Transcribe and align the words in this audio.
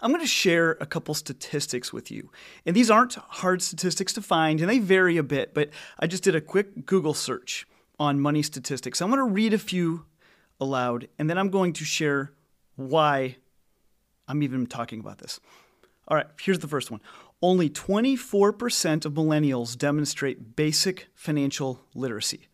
I'm 0.00 0.10
going 0.10 0.22
to 0.22 0.26
share 0.26 0.72
a 0.80 0.86
couple 0.86 1.14
statistics 1.14 1.92
with 1.92 2.10
you. 2.10 2.30
And 2.66 2.74
these 2.74 2.90
aren't 2.90 3.14
hard 3.14 3.62
statistics 3.62 4.12
to 4.14 4.22
find, 4.22 4.60
and 4.60 4.68
they 4.68 4.78
vary 4.78 5.16
a 5.16 5.22
bit, 5.22 5.54
but 5.54 5.70
I 5.98 6.06
just 6.06 6.22
did 6.22 6.34
a 6.34 6.40
quick 6.40 6.86
Google 6.86 7.14
search 7.14 7.66
on 7.98 8.20
money 8.20 8.42
statistics. 8.42 9.00
I'm 9.00 9.10
going 9.10 9.18
to 9.18 9.32
read 9.32 9.52
a 9.52 9.58
few 9.58 10.04
aloud, 10.60 11.08
and 11.18 11.28
then 11.28 11.38
I'm 11.38 11.50
going 11.50 11.72
to 11.74 11.84
share 11.84 12.32
why 12.76 13.36
I'm 14.28 14.42
even 14.42 14.66
talking 14.66 15.00
about 15.00 15.18
this. 15.18 15.40
All 16.06 16.16
right, 16.16 16.26
here's 16.40 16.60
the 16.60 16.68
first 16.68 16.90
one. 16.90 17.00
Only 17.42 17.70
24% 17.70 19.04
of 19.04 19.12
millennials 19.12 19.76
demonstrate 19.76 20.56
basic 20.56 21.08
financial 21.14 21.84
literacy. 21.94 22.48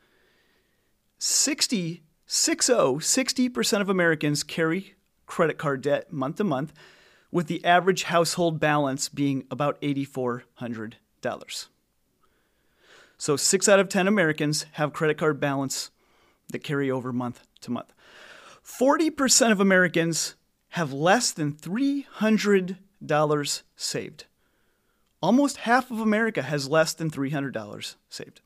60, 1.18 2.02
60, 2.26 2.72
60% 2.72 3.80
of 3.80 3.88
Americans 3.88 4.42
carry 4.42 4.94
credit 5.26 5.56
card 5.56 5.80
debt 5.80 6.12
month 6.12 6.36
to 6.36 6.44
month 6.44 6.72
with 7.34 7.48
the 7.48 7.62
average 7.64 8.04
household 8.04 8.60
balance 8.60 9.08
being 9.08 9.44
about 9.50 9.80
$8,400. 9.82 11.66
So, 13.18 13.36
six 13.36 13.68
out 13.68 13.80
of 13.80 13.88
10 13.88 14.06
Americans 14.06 14.66
have 14.72 14.92
credit 14.92 15.18
card 15.18 15.40
balance 15.40 15.90
that 16.50 16.60
carry 16.60 16.88
over 16.88 17.12
month 17.12 17.42
to 17.62 17.72
month. 17.72 17.92
40% 18.64 19.50
of 19.50 19.58
Americans 19.58 20.36
have 20.70 20.92
less 20.92 21.32
than 21.32 21.52
$300 21.52 23.62
saved. 23.74 24.26
Almost 25.20 25.56
half 25.56 25.90
of 25.90 25.98
America 25.98 26.42
has 26.42 26.68
less 26.68 26.94
than 26.94 27.10
$300 27.10 27.96
saved. 28.08 28.42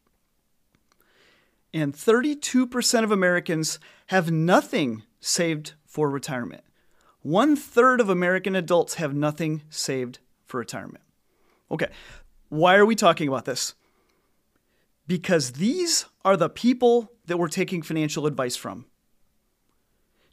And 1.74 1.92
32% 1.92 3.04
of 3.04 3.10
Americans 3.10 3.78
have 4.06 4.30
nothing 4.30 5.02
saved 5.20 5.74
for 5.84 6.08
retirement. 6.08 6.64
One 7.22 7.56
third 7.56 8.00
of 8.00 8.08
American 8.08 8.54
adults 8.54 8.94
have 8.94 9.14
nothing 9.14 9.62
saved 9.70 10.18
for 10.46 10.58
retirement. 10.58 11.04
Okay, 11.70 11.88
why 12.48 12.76
are 12.76 12.86
we 12.86 12.94
talking 12.94 13.28
about 13.28 13.44
this? 13.44 13.74
Because 15.06 15.52
these 15.52 16.06
are 16.24 16.36
the 16.36 16.48
people 16.48 17.12
that 17.26 17.38
we're 17.38 17.48
taking 17.48 17.82
financial 17.82 18.26
advice 18.26 18.56
from. 18.56 18.86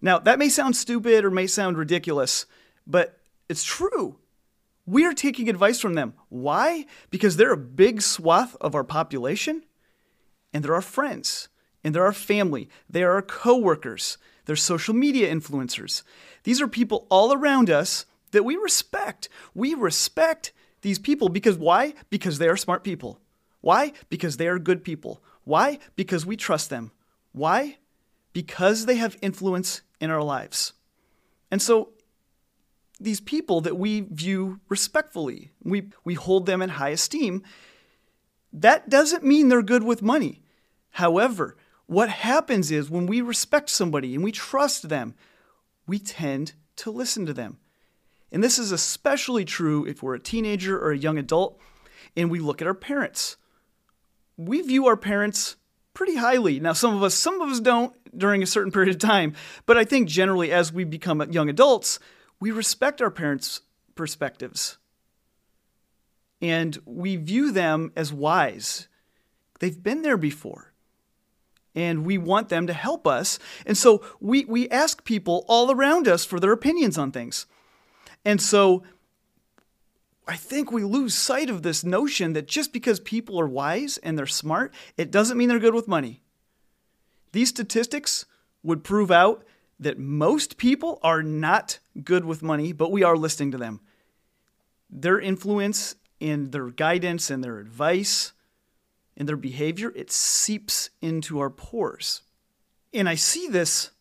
Now, 0.02 0.20
that 0.20 0.40
may 0.40 0.50
sound 0.50 0.76
stupid 0.76 1.26
or 1.26 1.32
may 1.32 1.48
sound 1.48 1.78
ridiculous, 1.78 2.46
but 2.86 3.20
it's 3.50 3.64
true. 3.64 4.18
We 4.86 5.06
are 5.06 5.14
taking 5.14 5.50
advice 5.50 5.80
from 5.80 5.96
them. 5.96 6.14
Why? 6.30 6.86
Because 7.10 7.38
they're 7.38 7.54
a 7.54 7.58
big 7.58 8.02
swath 8.02 8.56
of 8.62 8.76
our 8.76 8.84
population, 8.84 9.64
and 10.54 10.64
they're 10.64 10.76
our 10.76 10.82
friends, 10.82 11.50
and 11.84 11.96
they're 11.96 12.06
our 12.06 12.14
family, 12.14 12.70
they 12.90 13.04
are 13.04 13.14
our 13.14 13.22
coworkers, 13.22 14.18
they're 14.46 14.56
social 14.56 14.94
media 14.94 15.34
influencers. 15.34 16.04
These 16.44 16.62
are 16.62 16.68
people 16.68 17.08
all 17.10 17.34
around 17.34 17.70
us 17.70 18.06
that 18.32 18.44
we 18.44 18.56
respect. 18.56 19.30
We 19.54 19.74
respect 19.74 20.52
these 20.82 21.00
people 21.00 21.30
because 21.30 21.58
why? 21.58 21.94
Because 22.10 22.38
they 22.38 22.48
are 22.48 22.58
smart 22.58 22.84
people. 22.84 23.20
Why? 23.62 23.94
Because 24.10 24.38
they 24.38 24.48
are 24.48 24.60
good 24.60 24.84
people. 24.84 25.22
Why? 25.44 25.80
Because 25.96 26.26
we 26.26 26.36
trust 26.36 26.70
them. 26.70 26.92
Why? 27.32 27.78
Because 28.34 28.86
they 28.86 28.96
have 28.96 29.18
influence 29.22 29.82
in 30.00 30.12
our 30.12 30.22
lives. 30.22 30.74
And 31.50 31.62
so 31.62 31.90
these 33.00 33.20
people 33.20 33.62
that 33.62 33.78
we 33.78 34.02
view 34.02 34.60
respectfully, 34.70 35.52
we, 35.64 35.90
we 36.04 36.14
hold 36.14 36.46
them 36.46 36.62
in 36.62 36.70
high 36.70 36.90
esteem, 36.90 37.44
that 38.54 38.90
doesn't 38.90 39.24
mean 39.24 39.50
they're 39.50 39.62
good 39.62 39.84
with 39.84 40.02
money. 40.02 40.42
However, 40.92 41.58
what 41.88 42.10
happens 42.10 42.72
is 42.72 42.90
when 42.90 43.06
we 43.06 43.22
respect 43.22 43.70
somebody 43.70 44.16
and 44.16 44.24
we 44.24 44.32
trust 44.32 44.90
them, 44.90 45.16
we 45.88 46.00
tend 46.00 46.54
to 46.78 46.92
listen 46.92 47.26
to 47.26 47.34
them. 47.34 47.58
And 48.32 48.44
this 48.44 48.58
is 48.58 48.72
especially 48.72 49.46
true 49.46 49.86
if 49.86 50.02
we're 50.02 50.16
a 50.16 50.20
teenager 50.20 50.78
or 50.80 50.92
a 50.92 50.98
young 50.98 51.18
adult 51.18 51.60
and 52.18 52.32
we 52.32 52.40
look 52.40 52.62
at 52.62 52.68
our 52.68 52.74
parents. 52.74 53.38
We 54.38 54.62
view 54.62 54.88
our 54.88 54.98
parents 54.98 55.56
pretty 55.94 56.18
highly. 56.18 56.60
Now 56.60 56.74
some 56.74 56.96
of 56.96 57.04
us 57.04 57.14
some 57.14 57.40
of 57.40 57.50
us 57.50 57.60
don't 57.60 57.94
during 58.18 58.42
a 58.42 58.48
certain 58.48 58.72
period 58.72 58.94
of 58.94 59.00
time, 59.00 59.34
but 59.66 59.78
I 59.78 59.86
think 59.86 60.10
generally 60.10 60.52
as 60.52 60.74
we 60.74 60.84
become 60.84 61.22
young 61.32 61.50
adults, 61.50 62.00
we 62.40 62.52
respect 62.52 63.02
our 63.02 63.12
parents' 63.12 63.62
perspectives. 63.96 64.78
And 66.42 66.78
we 66.86 67.16
view 67.16 67.52
them 67.52 67.92
as 67.96 68.12
wise. 68.12 68.88
They've 69.60 69.82
been 69.82 70.02
there 70.02 70.18
before 70.18 70.74
and 71.76 72.06
we 72.06 72.18
want 72.18 72.50
them 72.50 72.68
to 72.68 72.74
help 72.74 73.06
us. 73.06 73.38
And 73.66 73.78
so 73.78 74.04
we, 74.20 74.46
we 74.46 74.70
ask 74.70 75.04
people 75.04 75.46
all 75.48 75.72
around 75.72 76.08
us 76.08 76.26
for 76.26 76.40
their 76.40 76.52
opinions 76.54 76.98
on 76.98 77.12
things. 77.12 77.46
And 78.24 78.42
so 78.42 78.84
I 80.28 80.36
think 80.36 80.72
we 80.72 80.84
lose 80.84 81.14
sight 81.14 81.50
of 81.50 81.62
this 81.62 81.84
notion 81.84 82.34
that 82.34 82.48
just 82.48 82.74
because 82.74 83.00
people 83.00 83.40
are 83.40 83.48
wise 83.48 83.98
and 84.00 84.18
they're 84.18 84.26
smart, 84.26 84.74
it 84.98 85.12
doesn't 85.12 85.38
mean 85.38 85.50
they're 85.50 85.60
good 85.60 85.76
with 85.76 85.88
money. 85.88 86.22
These 87.32 87.50
statistics 87.50 88.26
would 88.64 88.84
prove 88.84 89.12
out 89.12 89.44
that 89.80 90.00
most 90.00 90.58
people 90.58 91.00
are 91.04 91.22
not 91.22 91.80
good 92.04 92.26
with 92.26 92.42
money, 92.42 92.72
but 92.72 92.92
we 92.92 93.04
are 93.04 93.18
listening 93.18 93.52
to 93.52 93.58
them. 93.58 93.82
Their 94.90 95.20
influence 95.20 95.96
and 96.22 96.52
their 96.52 96.70
guidance 96.70 97.30
and 97.30 97.44
their 97.44 97.60
advice 97.60 98.32
and 99.18 99.28
their 99.28 99.38
behavior, 99.38 99.92
it 99.96 100.12
seeps 100.12 100.90
into 101.02 101.40
our 101.40 101.50
pores. 101.50 102.22
And 102.94 103.08
I 103.08 103.16
see 103.16 103.48
this 103.48 103.92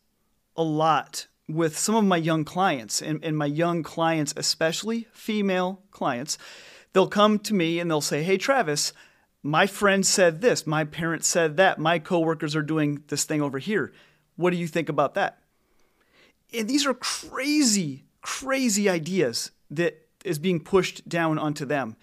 a 0.56 0.62
lot 0.62 1.26
with 1.48 1.76
some 1.78 1.94
of 1.94 2.04
my 2.04 2.16
young 2.16 2.44
clients, 2.44 3.02
and, 3.02 3.22
and 3.22 3.36
my 3.36 3.46
young 3.46 3.82
clients, 3.82 4.32
especially 4.36 5.06
female 5.12 5.82
clients. 5.90 6.38
They'll 6.92 7.08
come 7.08 7.38
to 7.40 7.54
me 7.54 7.78
and 7.80 7.90
they'll 7.90 8.00
say, 8.00 8.22
Hey, 8.22 8.38
Travis, 8.38 8.92
my 9.42 9.66
friend 9.66 10.06
said 10.06 10.40
this, 10.40 10.66
my 10.66 10.84
parents 10.84 11.28
said 11.28 11.58
that, 11.58 11.78
my 11.78 11.98
coworkers 11.98 12.56
are 12.56 12.62
doing 12.62 13.04
this 13.08 13.24
thing 13.24 13.42
over 13.42 13.58
here. 13.58 13.92
What 14.36 14.50
do 14.50 14.56
you 14.56 14.66
think 14.66 14.88
about 14.88 15.14
that? 15.14 15.38
And 16.54 16.66
these 16.66 16.86
are 16.86 16.94
crazy, 16.94 18.04
crazy 18.22 18.88
ideas 18.88 19.50
that 19.70 20.08
is 20.24 20.38
being 20.38 20.60
pushed 20.60 21.06
down 21.06 21.38
onto 21.38 21.66
them 21.66 21.96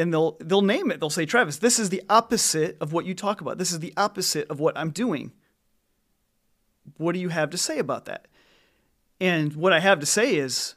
and 0.00 0.12
they'll 0.12 0.36
they'll 0.40 0.62
name 0.62 0.90
it. 0.90 0.98
They'll 0.98 1.10
say, 1.10 1.26
"Travis, 1.26 1.58
this 1.58 1.78
is 1.78 1.90
the 1.90 2.02
opposite 2.08 2.76
of 2.80 2.92
what 2.92 3.04
you 3.04 3.14
talk 3.14 3.40
about. 3.40 3.58
This 3.58 3.72
is 3.72 3.80
the 3.80 3.94
opposite 3.96 4.48
of 4.50 4.58
what 4.58 4.76
I'm 4.76 4.90
doing." 4.90 5.32
What 6.96 7.12
do 7.12 7.20
you 7.20 7.28
have 7.28 7.50
to 7.50 7.58
say 7.58 7.78
about 7.78 8.06
that? 8.06 8.26
And 9.20 9.54
what 9.54 9.72
I 9.72 9.80
have 9.80 10.00
to 10.00 10.06
say 10.06 10.36
is 10.36 10.74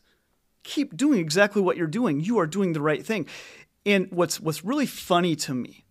keep 0.64 0.96
doing 0.96 1.20
exactly 1.20 1.62
what 1.62 1.78
you're 1.78 1.88
doing. 1.88 2.20
You 2.20 2.38
are 2.40 2.48
doing 2.48 2.74
the 2.74 2.82
right 2.82 3.06
thing. 3.06 3.26
And 3.86 4.12
what's 4.12 4.40
what's 4.40 4.64
really 4.64 4.86
funny 4.86 5.36
to 5.38 5.54
me 5.54 5.86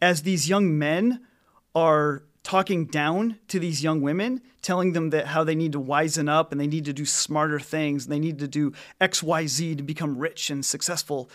as 0.00 0.22
these 0.22 0.48
young 0.48 0.78
men 0.78 1.26
are 1.74 2.24
talking 2.42 2.84
down 2.84 3.38
to 3.48 3.58
these 3.58 3.82
young 3.82 4.02
women, 4.02 4.42
telling 4.60 4.92
them 4.92 5.10
that 5.10 5.28
how 5.28 5.42
they 5.42 5.54
need 5.54 5.72
to 5.72 5.80
wisen 5.80 6.28
up 6.28 6.52
and 6.52 6.60
they 6.60 6.66
need 6.66 6.84
to 6.84 6.92
do 6.92 7.06
smarter 7.06 7.58
things 7.58 8.04
and 8.04 8.12
they 8.12 8.18
need 8.18 8.38
to 8.38 8.46
do 8.46 8.72
XYZ 9.00 9.76
to 9.76 9.82
become 9.82 10.18
rich 10.18 10.50
and 10.50 10.64
successful 10.64 11.30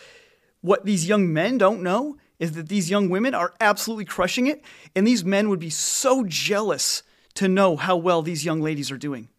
what 0.61 0.85
these 0.85 1.07
young 1.07 1.31
men 1.31 1.57
don't 1.57 1.81
know 1.81 2.17
is 2.39 2.53
that 2.53 2.69
these 2.69 2.89
young 2.89 3.09
women 3.09 3.33
are 3.33 3.53
absolutely 3.59 4.06
crushing 4.06 4.47
it, 4.47 4.63
and 4.95 5.06
these 5.06 5.25
men 5.25 5.50
would 5.50 5.59
be 5.59 5.69
so 5.69 6.23
jealous 6.25 7.03
to 7.35 7.47
know 7.47 7.75
how 7.75 7.95
well 7.95 8.21
these 8.21 8.45
young 8.45 8.61
ladies 8.61 8.91
are 8.91 8.97
doing. 8.97 9.29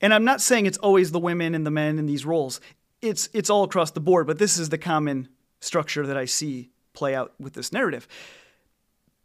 And 0.00 0.12
I'm 0.12 0.24
not 0.24 0.40
saying 0.40 0.66
it's 0.66 0.78
always 0.78 1.12
the 1.12 1.18
women 1.18 1.54
and 1.54 1.64
the 1.64 1.70
men 1.70 1.98
in 1.98 2.06
these 2.06 2.26
roles. 2.26 2.60
It's 3.00 3.28
it's 3.32 3.50
all 3.50 3.64
across 3.64 3.92
the 3.92 4.00
board, 4.00 4.26
but 4.26 4.38
this 4.38 4.58
is 4.58 4.68
the 4.68 4.78
common 4.78 5.28
structure 5.60 6.06
that 6.06 6.16
I 6.16 6.24
see 6.24 6.70
play 6.92 7.14
out 7.14 7.34
with 7.38 7.54
this 7.54 7.72
narrative. 7.72 8.06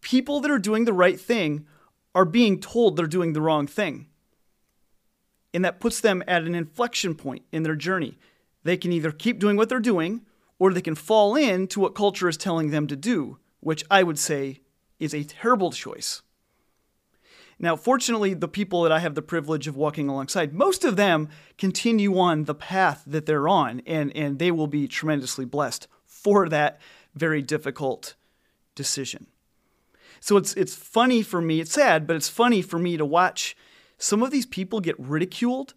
People 0.01 0.39
that 0.41 0.51
are 0.51 0.59
doing 0.59 0.85
the 0.85 0.94
right 0.94 1.19
thing 1.19 1.65
are 2.13 2.25
being 2.25 2.59
told 2.59 2.95
they're 2.95 3.07
doing 3.07 3.33
the 3.33 3.41
wrong 3.41 3.67
thing. 3.67 4.07
And 5.53 5.65
that 5.65 5.79
puts 5.79 5.99
them 5.99 6.23
at 6.27 6.44
an 6.44 6.55
inflection 6.55 7.15
point 7.15 7.44
in 7.51 7.63
their 7.63 7.75
journey. 7.75 8.17
They 8.63 8.77
can 8.77 8.94
either 8.94 9.11
keep 9.11 9.39
doing 9.39 9.57
what 9.57 9.69
they're 9.69 9.79
doing 9.79 10.25
or 10.61 10.71
they 10.71 10.79
can 10.79 10.93
fall 10.93 11.35
into 11.35 11.79
what 11.79 11.95
culture 11.95 12.29
is 12.29 12.37
telling 12.37 12.69
them 12.69 12.85
to 12.85 12.95
do, 12.95 13.39
which 13.61 13.83
I 13.89 14.03
would 14.03 14.19
say 14.19 14.61
is 14.99 15.11
a 15.11 15.23
terrible 15.23 15.71
choice. 15.71 16.21
Now, 17.57 17.75
fortunately, 17.75 18.35
the 18.35 18.47
people 18.47 18.83
that 18.83 18.91
I 18.91 18.99
have 18.99 19.15
the 19.15 19.23
privilege 19.23 19.67
of 19.67 19.75
walking 19.75 20.07
alongside, 20.07 20.53
most 20.53 20.85
of 20.85 20.97
them 20.97 21.29
continue 21.57 22.15
on 22.19 22.43
the 22.43 22.53
path 22.53 23.01
that 23.07 23.25
they're 23.25 23.47
on, 23.47 23.81
and, 23.87 24.15
and 24.15 24.37
they 24.37 24.51
will 24.51 24.67
be 24.67 24.87
tremendously 24.87 25.45
blessed 25.45 25.87
for 26.05 26.47
that 26.49 26.79
very 27.15 27.41
difficult 27.41 28.13
decision. 28.75 29.25
So 30.19 30.37
it's 30.37 30.53
it's 30.53 30.75
funny 30.75 31.23
for 31.23 31.41
me, 31.41 31.59
it's 31.59 31.73
sad, 31.73 32.05
but 32.05 32.15
it's 32.15 32.29
funny 32.29 32.61
for 32.61 32.77
me 32.77 32.97
to 32.97 33.05
watch 33.05 33.57
some 33.97 34.21
of 34.21 34.29
these 34.29 34.45
people 34.45 34.79
get 34.79 34.99
ridiculed 34.99 35.73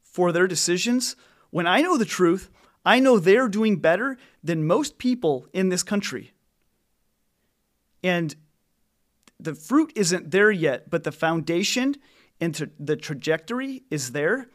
for 0.00 0.30
their 0.30 0.46
decisions 0.46 1.16
when 1.50 1.66
I 1.66 1.80
know 1.80 1.98
the 1.98 2.04
truth. 2.04 2.48
I 2.84 2.98
know 2.98 3.18
they're 3.18 3.48
doing 3.48 3.76
better 3.76 4.16
than 4.42 4.66
most 4.66 4.98
people 4.98 5.46
in 5.52 5.68
this 5.68 5.82
country. 5.82 6.32
And 8.02 8.34
the 9.38 9.54
fruit 9.54 9.92
isn't 9.96 10.30
there 10.30 10.50
yet, 10.50 10.88
but 10.88 11.04
the 11.04 11.12
foundation 11.12 11.96
and 12.40 12.70
the 12.78 12.96
trajectory 12.96 13.82
is 13.90 14.12
there. 14.12 14.48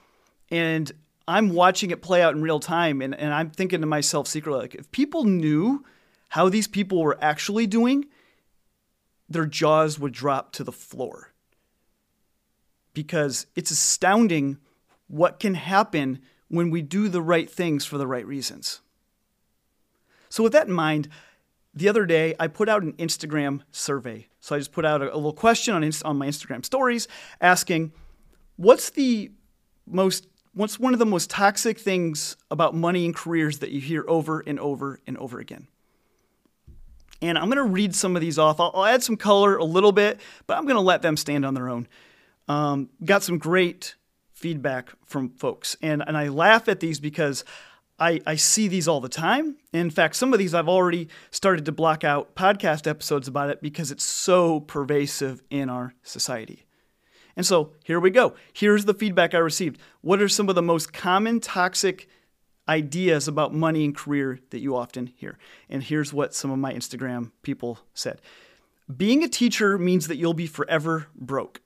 And 0.50 0.92
I'm 1.28 1.50
watching 1.50 1.92
it 1.92 2.02
play 2.02 2.22
out 2.22 2.36
in 2.36 2.42
real 2.42 2.60
time. 2.60 3.02
And, 3.02 3.14
and 3.16 3.34
I'm 3.34 3.52
thinking 3.52 3.82
to 3.82 3.88
myself 3.88 4.28
secretly, 4.28 4.62
like, 4.62 4.76
if 4.76 4.92
people 4.92 5.24
knew 5.24 5.84
how 6.30 6.50
these 6.50 6.68
people 6.68 7.02
were 7.02 7.18
actually 7.22 7.68
doing, 7.68 8.06
their 9.30 9.46
jaws 9.46 10.00
would 10.00 10.14
drop 10.14 10.52
to 10.54 10.64
the 10.64 10.72
floor. 10.72 11.34
Because 12.94 13.48
it's 13.56 13.72
astounding 13.72 14.58
what 15.08 15.40
can 15.40 15.54
happen 15.54 16.20
when 16.48 16.70
we 16.70 16.82
do 16.82 17.10
the 17.10 17.22
right 17.22 17.50
things 17.50 17.86
for 17.86 17.98
the 17.98 18.08
right 18.08 18.26
reasons. 18.26 18.82
So, 20.30 20.44
with 20.44 20.54
that 20.54 20.68
in 20.68 20.74
mind, 20.74 21.08
the 21.74 21.90
other 21.90 22.06
day 22.06 22.36
I 22.40 22.48
put 22.48 22.70
out 22.70 22.84
an 22.84 22.94
Instagram 22.94 23.62
survey. 23.72 24.28
So, 24.40 24.56
I 24.56 24.60
just 24.60 24.72
put 24.72 24.86
out 24.86 25.02
a, 25.02 25.14
a 25.14 25.16
little 25.16 25.34
question 25.34 25.74
on, 25.74 25.84
on 26.04 26.18
my 26.18 26.28
Instagram 26.28 26.66
stories 26.66 27.08
asking, 27.42 27.92
What's 28.58 28.90
the 28.90 29.32
most 29.86 30.28
what's 30.54 30.80
one 30.80 30.94
of 30.94 31.00
the 31.00 31.06
most 31.06 31.30
toxic 31.30 31.78
things 31.78 32.38
about 32.50 32.74
money 32.74 33.06
and 33.06 33.14
careers 33.14 33.60
that 33.60 33.72
you 33.72 33.82
hear 33.82 34.06
over 34.08 34.40
and 34.40 34.60
over 34.60 35.02
and 35.06 35.18
over 35.18 35.40
again? 35.40 35.68
And 37.22 37.38
I'm 37.38 37.46
going 37.46 37.58
to 37.58 37.64
read 37.64 37.94
some 37.94 38.16
of 38.16 38.22
these 38.22 38.40
off. 38.40 38.60
I'll, 38.60 38.72
I'll, 38.74 38.86
add 38.86 39.04
some 39.04 39.18
color 39.18 39.58
a 39.58 39.64
little 39.64 39.92
bit, 39.92 40.20
but 40.48 40.58
I'm 40.58 40.64
going 40.64 40.76
to 40.76 40.82
let 40.82 41.02
them 41.02 41.18
stand 41.18 41.46
on 41.46 41.54
their 41.54 41.70
own. 41.70 41.88
Um, 42.48 42.90
got 43.04 43.24
some 43.24 43.38
great 43.38 43.96
feedback 44.36 44.92
from 45.06 45.30
folks. 45.30 45.76
And, 45.82 46.04
and 46.06 46.16
I 46.16 46.28
laugh 46.28 46.70
at 46.70 46.80
these 46.80 47.00
because 47.00 47.44
I, 47.98 48.22
I 48.28 48.36
see 48.36 48.68
these 48.68 48.88
all 48.88 49.02
the 49.02 49.10
time. 49.10 49.56
In 49.74 49.90
fact, 49.90 50.16
some 50.16 50.34
of 50.34 50.40
these 50.40 50.54
I've 50.54 50.70
already 50.70 51.08
started 51.32 51.66
to 51.66 51.72
block 51.72 52.04
out 52.04 52.36
podcast 52.36 52.86
episodes 52.86 53.28
about 53.28 53.50
it 53.50 53.62
because 53.62 53.90
it's 53.90 54.04
so 54.04 54.60
pervasive 54.60 55.42
in 55.50 55.70
our 55.70 55.94
society. 56.04 56.66
And 57.36 57.46
so 57.46 57.72
here 57.84 58.00
we 58.00 58.12
go. 58.12 58.36
Here's 58.54 58.86
the 58.86 58.94
feedback 58.94 59.34
I 59.34 59.40
received. 59.40 59.80
What 60.02 60.22
are 60.22 60.30
some 60.30 60.50
of 60.50 60.56
the 60.56 60.62
most 60.62 60.94
common 60.94 61.40
toxic 61.40 62.08
ideas 62.68 63.28
about 63.28 63.54
money 63.54 63.86
and 63.86 63.96
career 63.96 64.40
that 64.50 64.60
you 64.60 64.76
often 64.76 65.08
hear. 65.16 65.38
And 65.70 65.84
here's 65.84 66.14
what 66.14 66.34
some 66.34 66.52
of 66.52 66.60
my 66.60 66.74
Instagram 66.74 67.32
people 67.42 67.80
said 67.94 68.22
Being 68.96 69.24
a 69.24 69.28
teacher 69.28 69.78
means 69.78 70.08
that 70.08 70.18
you'll 70.18 70.34
be 70.34 70.48
forever 70.48 71.08
broke. 71.16 71.62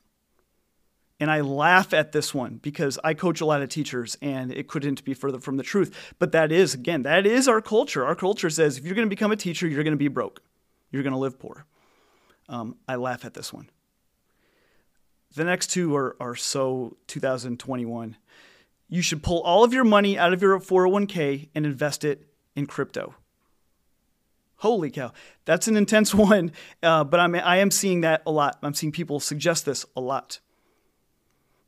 And 1.19 1.29
I 1.29 1.41
laugh 1.41 1.93
at 1.93 2.13
this 2.13 2.33
one 2.33 2.59
because 2.61 2.97
I 3.03 3.13
coach 3.13 3.41
a 3.41 3.45
lot 3.45 3.61
of 3.61 3.69
teachers 3.69 4.17
and 4.21 4.53
it 4.53 4.67
couldn't 4.67 5.03
be 5.03 5.13
further 5.13 5.39
from 5.39 5.57
the 5.57 5.63
truth. 5.63 6.13
But 6.17 6.31
that 6.31 6.51
is, 6.51 6.73
again, 6.73 7.03
that 7.03 7.25
is 7.25 7.47
our 7.47 7.61
culture. 7.61 8.05
Our 8.05 8.15
culture 8.15 8.49
says 8.49 8.77
if 8.77 8.85
you're 8.85 8.95
going 8.95 9.07
to 9.07 9.09
become 9.09 9.31
a 9.31 9.35
teacher, 9.35 9.67
you're 9.67 9.83
going 9.83 9.91
to 9.91 9.97
be 9.97 10.07
broke, 10.07 10.41
you're 10.91 11.03
going 11.03 11.13
to 11.13 11.19
live 11.19 11.37
poor. 11.37 11.65
Um, 12.47 12.77
I 12.87 12.95
laugh 12.95 13.25
at 13.25 13.33
this 13.33 13.51
one. 13.51 13.69
The 15.35 15.43
next 15.43 15.67
two 15.67 15.95
are, 15.95 16.15
are 16.19 16.35
so 16.35 16.97
2021 17.07 18.15
you 18.89 19.03
should 19.03 19.21
pull 19.23 19.41
all 19.41 19.63
of 19.63 19.71
your 19.71 19.83
money 19.83 20.17
out 20.17 20.33
of 20.33 20.41
your 20.41 20.59
401k 20.59 21.49
and 21.53 21.65
invest 21.65 22.03
it 22.03 22.27
in 22.55 22.65
crypto. 22.65 23.13
Holy 24.57 24.89
cow, 24.89 25.13
that's 25.45 25.67
an 25.67 25.77
intense 25.77 26.13
one, 26.13 26.51
uh, 26.83 27.03
but 27.03 27.19
I'm, 27.19 27.35
I 27.35 27.57
am 27.57 27.71
seeing 27.71 28.01
that 28.01 28.23
a 28.25 28.31
lot. 28.31 28.57
I'm 28.61 28.73
seeing 28.73 28.91
people 28.91 29.19
suggest 29.19 29.65
this 29.65 29.85
a 29.95 30.01
lot. 30.01 30.39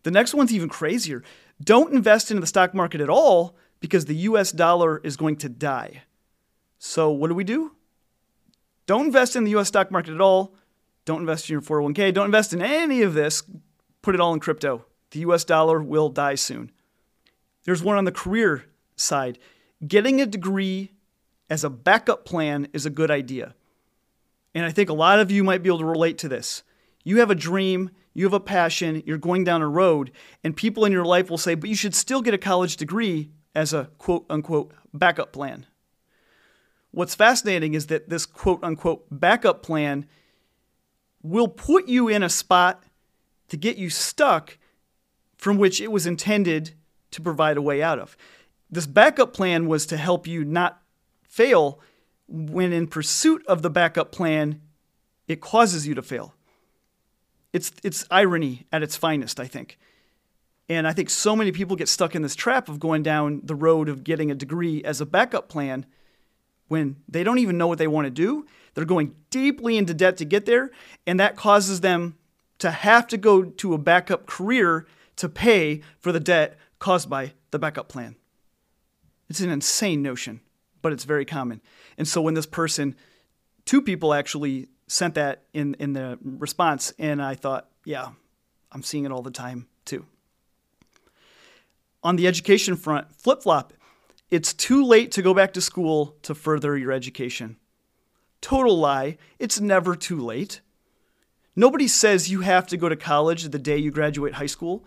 The 0.03 0.11
next 0.11 0.33
one's 0.33 0.53
even 0.53 0.69
crazier. 0.69 1.23
Don't 1.63 1.93
invest 1.93 2.31
into 2.31 2.41
the 2.41 2.47
stock 2.47 2.73
market 2.73 3.01
at 3.01 3.09
all 3.09 3.55
because 3.79 4.05
the 4.05 4.15
US 4.15 4.51
dollar 4.51 4.99
is 4.99 5.17
going 5.17 5.37
to 5.37 5.49
die. 5.49 6.03
So, 6.79 7.11
what 7.11 7.27
do 7.27 7.35
we 7.35 7.43
do? 7.43 7.75
Don't 8.87 9.05
invest 9.05 9.35
in 9.35 9.43
the 9.43 9.55
US 9.57 9.67
stock 9.67 9.91
market 9.91 10.13
at 10.13 10.21
all. 10.21 10.55
Don't 11.05 11.21
invest 11.21 11.49
in 11.49 11.53
your 11.53 11.61
401k. 11.61 12.13
Don't 12.13 12.25
invest 12.25 12.53
in 12.53 12.61
any 12.61 13.01
of 13.01 13.13
this. 13.13 13.43
Put 14.01 14.15
it 14.15 14.21
all 14.21 14.33
in 14.33 14.39
crypto. 14.39 14.85
The 15.11 15.19
US 15.21 15.43
dollar 15.43 15.81
will 15.81 16.09
die 16.09 16.35
soon. 16.35 16.71
There's 17.63 17.83
one 17.83 17.97
on 17.97 18.05
the 18.05 18.11
career 18.11 18.65
side. 18.95 19.37
Getting 19.85 20.21
a 20.21 20.25
degree 20.25 20.91
as 21.49 21.63
a 21.63 21.69
backup 21.69 22.25
plan 22.25 22.67
is 22.73 22.85
a 22.85 22.89
good 22.89 23.11
idea. 23.11 23.55
And 24.53 24.65
I 24.65 24.71
think 24.71 24.89
a 24.89 24.93
lot 24.93 25.19
of 25.19 25.31
you 25.31 25.43
might 25.43 25.63
be 25.63 25.69
able 25.69 25.79
to 25.79 25.85
relate 25.85 26.17
to 26.19 26.29
this. 26.29 26.63
You 27.03 27.19
have 27.19 27.31
a 27.31 27.35
dream, 27.35 27.91
you 28.13 28.25
have 28.25 28.33
a 28.33 28.39
passion, 28.39 29.03
you're 29.05 29.17
going 29.17 29.43
down 29.43 29.61
a 29.61 29.67
road, 29.67 30.11
and 30.43 30.55
people 30.55 30.85
in 30.85 30.91
your 30.91 31.05
life 31.05 31.29
will 31.29 31.37
say, 31.37 31.55
but 31.55 31.69
you 31.69 31.75
should 31.75 31.95
still 31.95 32.21
get 32.21 32.33
a 32.33 32.37
college 32.37 32.77
degree 32.77 33.31
as 33.55 33.73
a 33.73 33.89
quote 33.97 34.25
unquote 34.29 34.73
backup 34.93 35.31
plan. 35.31 35.65
What's 36.91 37.15
fascinating 37.15 37.73
is 37.73 37.87
that 37.87 38.09
this 38.09 38.25
quote 38.25 38.63
unquote 38.63 39.05
backup 39.09 39.63
plan 39.63 40.05
will 41.23 41.47
put 41.47 41.87
you 41.87 42.07
in 42.07 42.23
a 42.23 42.29
spot 42.29 42.83
to 43.47 43.57
get 43.57 43.77
you 43.77 43.89
stuck 43.89 44.57
from 45.37 45.57
which 45.57 45.81
it 45.81 45.91
was 45.91 46.05
intended 46.05 46.73
to 47.11 47.21
provide 47.21 47.57
a 47.57 47.61
way 47.61 47.81
out 47.81 47.99
of. 47.99 48.17
This 48.69 48.87
backup 48.87 49.33
plan 49.33 49.67
was 49.67 49.85
to 49.87 49.97
help 49.97 50.27
you 50.27 50.45
not 50.45 50.81
fail 51.23 51.79
when, 52.27 52.71
in 52.71 52.87
pursuit 52.87 53.45
of 53.47 53.61
the 53.61 53.69
backup 53.69 54.11
plan, 54.11 54.61
it 55.27 55.41
causes 55.41 55.87
you 55.87 55.95
to 55.95 56.01
fail. 56.01 56.33
It's, 57.53 57.71
it's 57.83 58.05
irony 58.09 58.65
at 58.71 58.83
its 58.83 58.95
finest, 58.95 59.39
I 59.39 59.47
think. 59.47 59.77
And 60.69 60.87
I 60.87 60.93
think 60.93 61.09
so 61.09 61.35
many 61.35 61.51
people 61.51 61.75
get 61.75 61.89
stuck 61.89 62.15
in 62.15 62.21
this 62.21 62.35
trap 62.35 62.69
of 62.69 62.79
going 62.79 63.03
down 63.03 63.41
the 63.43 63.55
road 63.55 63.89
of 63.89 64.03
getting 64.03 64.31
a 64.31 64.35
degree 64.35 64.83
as 64.83 65.01
a 65.01 65.05
backup 65.05 65.49
plan 65.49 65.85
when 66.69 66.95
they 67.09 67.23
don't 67.23 67.39
even 67.39 67.57
know 67.57 67.67
what 67.67 67.77
they 67.77 67.87
want 67.87 68.05
to 68.05 68.11
do. 68.11 68.45
They're 68.73 68.85
going 68.85 69.13
deeply 69.29 69.77
into 69.77 69.93
debt 69.93 70.15
to 70.17 70.25
get 70.25 70.45
there, 70.45 70.71
and 71.05 71.19
that 71.19 71.35
causes 71.35 71.81
them 71.81 72.15
to 72.59 72.71
have 72.71 73.07
to 73.07 73.17
go 73.17 73.43
to 73.43 73.73
a 73.73 73.77
backup 73.77 74.27
career 74.27 74.87
to 75.17 75.27
pay 75.27 75.81
for 75.99 76.13
the 76.13 76.19
debt 76.21 76.57
caused 76.79 77.09
by 77.09 77.33
the 77.51 77.59
backup 77.59 77.89
plan. 77.89 78.15
It's 79.29 79.41
an 79.41 79.49
insane 79.49 80.01
notion, 80.01 80.39
but 80.81 80.93
it's 80.93 81.03
very 81.03 81.25
common. 81.25 81.61
And 81.97 82.07
so 82.07 82.21
when 82.21 82.33
this 82.33 82.45
person, 82.45 82.95
two 83.65 83.81
people 83.81 84.13
actually 84.13 84.69
sent 84.91 85.15
that 85.15 85.43
in, 85.53 85.73
in 85.79 85.93
the 85.93 86.19
response, 86.21 86.93
and 86.99 87.21
I 87.21 87.33
thought, 87.33 87.69
yeah, 87.85 88.09
I'm 88.73 88.83
seeing 88.83 89.05
it 89.05 89.11
all 89.11 89.21
the 89.21 89.31
time 89.31 89.67
too. 89.85 90.05
On 92.03 92.17
the 92.17 92.27
education 92.27 92.75
front, 92.75 93.15
flip 93.15 93.41
flop. 93.43 93.73
It's 94.29 94.53
too 94.53 94.83
late 94.83 95.11
to 95.13 95.21
go 95.21 95.33
back 95.33 95.53
to 95.53 95.61
school 95.61 96.17
to 96.23 96.35
further 96.35 96.77
your 96.77 96.91
education. 96.91 97.55
Total 98.41 98.77
lie. 98.77 99.17
It's 99.39 99.61
never 99.61 99.95
too 99.95 100.19
late. 100.19 100.59
Nobody 101.55 101.87
says 101.87 102.29
you 102.29 102.41
have 102.41 102.67
to 102.67 102.77
go 102.77 102.89
to 102.89 102.95
college 102.97 103.43
the 103.43 103.59
day 103.59 103.77
you 103.77 103.91
graduate 103.91 104.33
high 104.33 104.45
school. 104.45 104.83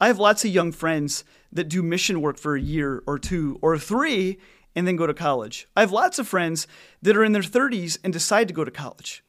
I 0.00 0.06
have 0.06 0.18
lots 0.18 0.46
of 0.46 0.50
young 0.50 0.72
friends 0.72 1.24
that 1.52 1.68
do 1.68 1.82
mission 1.82 2.22
work 2.22 2.38
for 2.38 2.56
a 2.56 2.60
year 2.60 3.02
or 3.06 3.18
two 3.18 3.58
or 3.60 3.78
three 3.78 4.38
and 4.74 4.86
then 4.86 4.96
go 4.96 5.06
to 5.06 5.14
college. 5.14 5.66
I 5.76 5.80
have 5.80 5.92
lots 5.92 6.18
of 6.18 6.28
friends 6.28 6.66
that 7.02 7.16
are 7.16 7.24
in 7.24 7.32
their 7.32 7.42
30s 7.42 7.98
and 8.04 8.12
decide 8.12 8.48
to 8.48 8.54
go 8.54 8.64
to 8.64 8.70
college. 8.70 9.24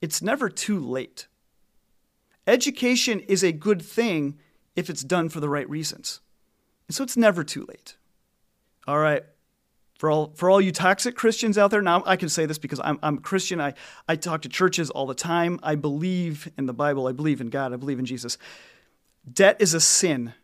It's 0.00 0.22
never 0.22 0.48
too 0.48 0.78
late. 0.78 1.26
Education 2.46 3.20
is 3.20 3.42
a 3.42 3.52
good 3.52 3.80
thing 3.80 4.38
if 4.74 4.90
it's 4.90 5.02
done 5.02 5.28
for 5.28 5.40
the 5.40 5.48
right 5.48 5.68
reasons. 5.68 6.20
And 6.88 6.94
so 6.94 7.04
it's 7.04 7.16
never 7.16 7.44
too 7.44 7.64
late. 7.68 7.96
All 8.86 8.98
right. 8.98 9.22
For 9.98 10.10
all, 10.10 10.32
for 10.34 10.50
all 10.50 10.60
you 10.60 10.72
toxic 10.72 11.14
Christians 11.14 11.56
out 11.56 11.70
there, 11.70 11.80
now 11.80 12.02
I 12.04 12.16
can 12.16 12.28
say 12.28 12.44
this 12.44 12.58
because 12.58 12.80
I'm, 12.82 12.98
I'm 13.04 13.18
a 13.18 13.20
Christian. 13.20 13.60
I, 13.60 13.74
I 14.08 14.16
talk 14.16 14.42
to 14.42 14.48
churches 14.48 14.90
all 14.90 15.06
the 15.06 15.14
time. 15.14 15.60
I 15.62 15.76
believe 15.76 16.50
in 16.58 16.66
the 16.66 16.72
Bible. 16.72 17.06
I 17.06 17.12
believe 17.12 17.40
in 17.40 17.50
God. 17.50 17.72
I 17.72 17.76
believe 17.76 18.00
in 18.00 18.04
Jesus. 18.04 18.36
Debt 19.32 19.56
is 19.60 19.74
a 19.74 19.80
sin. 19.80 20.34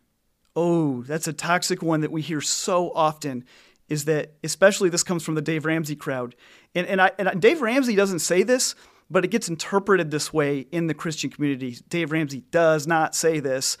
Oh, 0.55 1.01
that's 1.03 1.27
a 1.27 1.33
toxic 1.33 1.81
one 1.81 1.99
that 2.01 2.11
we 2.11 2.21
hear 2.21 2.39
so 2.39 2.91
often. 2.93 3.45
Is 3.89 4.05
that 4.05 4.33
especially 4.43 4.89
this 4.89 5.03
comes 5.03 5.23
from 5.23 5.35
the 5.35 5.41
Dave 5.41 5.65
Ramsey 5.65 5.95
crowd, 5.95 6.35
and 6.75 6.87
and, 6.87 7.01
I, 7.01 7.11
and 7.17 7.41
Dave 7.41 7.61
Ramsey 7.61 7.95
doesn't 7.95 8.19
say 8.19 8.43
this, 8.43 8.75
but 9.09 9.25
it 9.25 9.29
gets 9.29 9.49
interpreted 9.49 10.11
this 10.11 10.31
way 10.31 10.67
in 10.71 10.87
the 10.87 10.93
Christian 10.93 11.29
community. 11.29 11.77
Dave 11.89 12.11
Ramsey 12.11 12.43
does 12.51 12.85
not 12.85 13.15
say 13.15 13.39
this, 13.39 13.77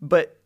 but 0.00 0.40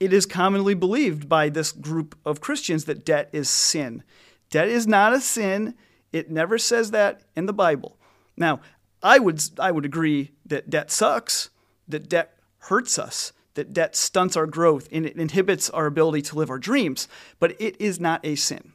it 0.00 0.12
is 0.12 0.26
commonly 0.26 0.74
believed 0.74 1.28
by 1.28 1.48
this 1.48 1.72
group 1.72 2.18
of 2.24 2.40
Christians 2.40 2.86
that 2.86 3.04
debt 3.04 3.28
is 3.32 3.48
sin. 3.48 4.02
Debt 4.50 4.68
is 4.68 4.86
not 4.86 5.12
a 5.12 5.20
sin. 5.20 5.74
It 6.12 6.30
never 6.30 6.58
says 6.58 6.90
that 6.90 7.22
in 7.36 7.46
the 7.46 7.52
Bible. 7.52 7.98
Now, 8.36 8.60
I 9.02 9.18
would 9.18 9.42
I 9.58 9.70
would 9.70 9.84
agree 9.84 10.32
that 10.46 10.70
debt 10.70 10.90
sucks, 10.90 11.50
that 11.88 12.08
debt 12.08 12.38
hurts 12.58 12.98
us, 12.98 13.32
that 13.54 13.72
debt 13.72 13.96
stunts 13.96 14.36
our 14.36 14.46
growth 14.46 14.88
and 14.92 15.06
it 15.06 15.16
inhibits 15.16 15.70
our 15.70 15.86
ability 15.86 16.22
to 16.22 16.36
live 16.36 16.50
our 16.50 16.58
dreams, 16.58 17.08
but 17.38 17.60
it 17.60 17.80
is 17.80 18.00
not 18.00 18.24
a 18.24 18.34
sin. 18.34 18.72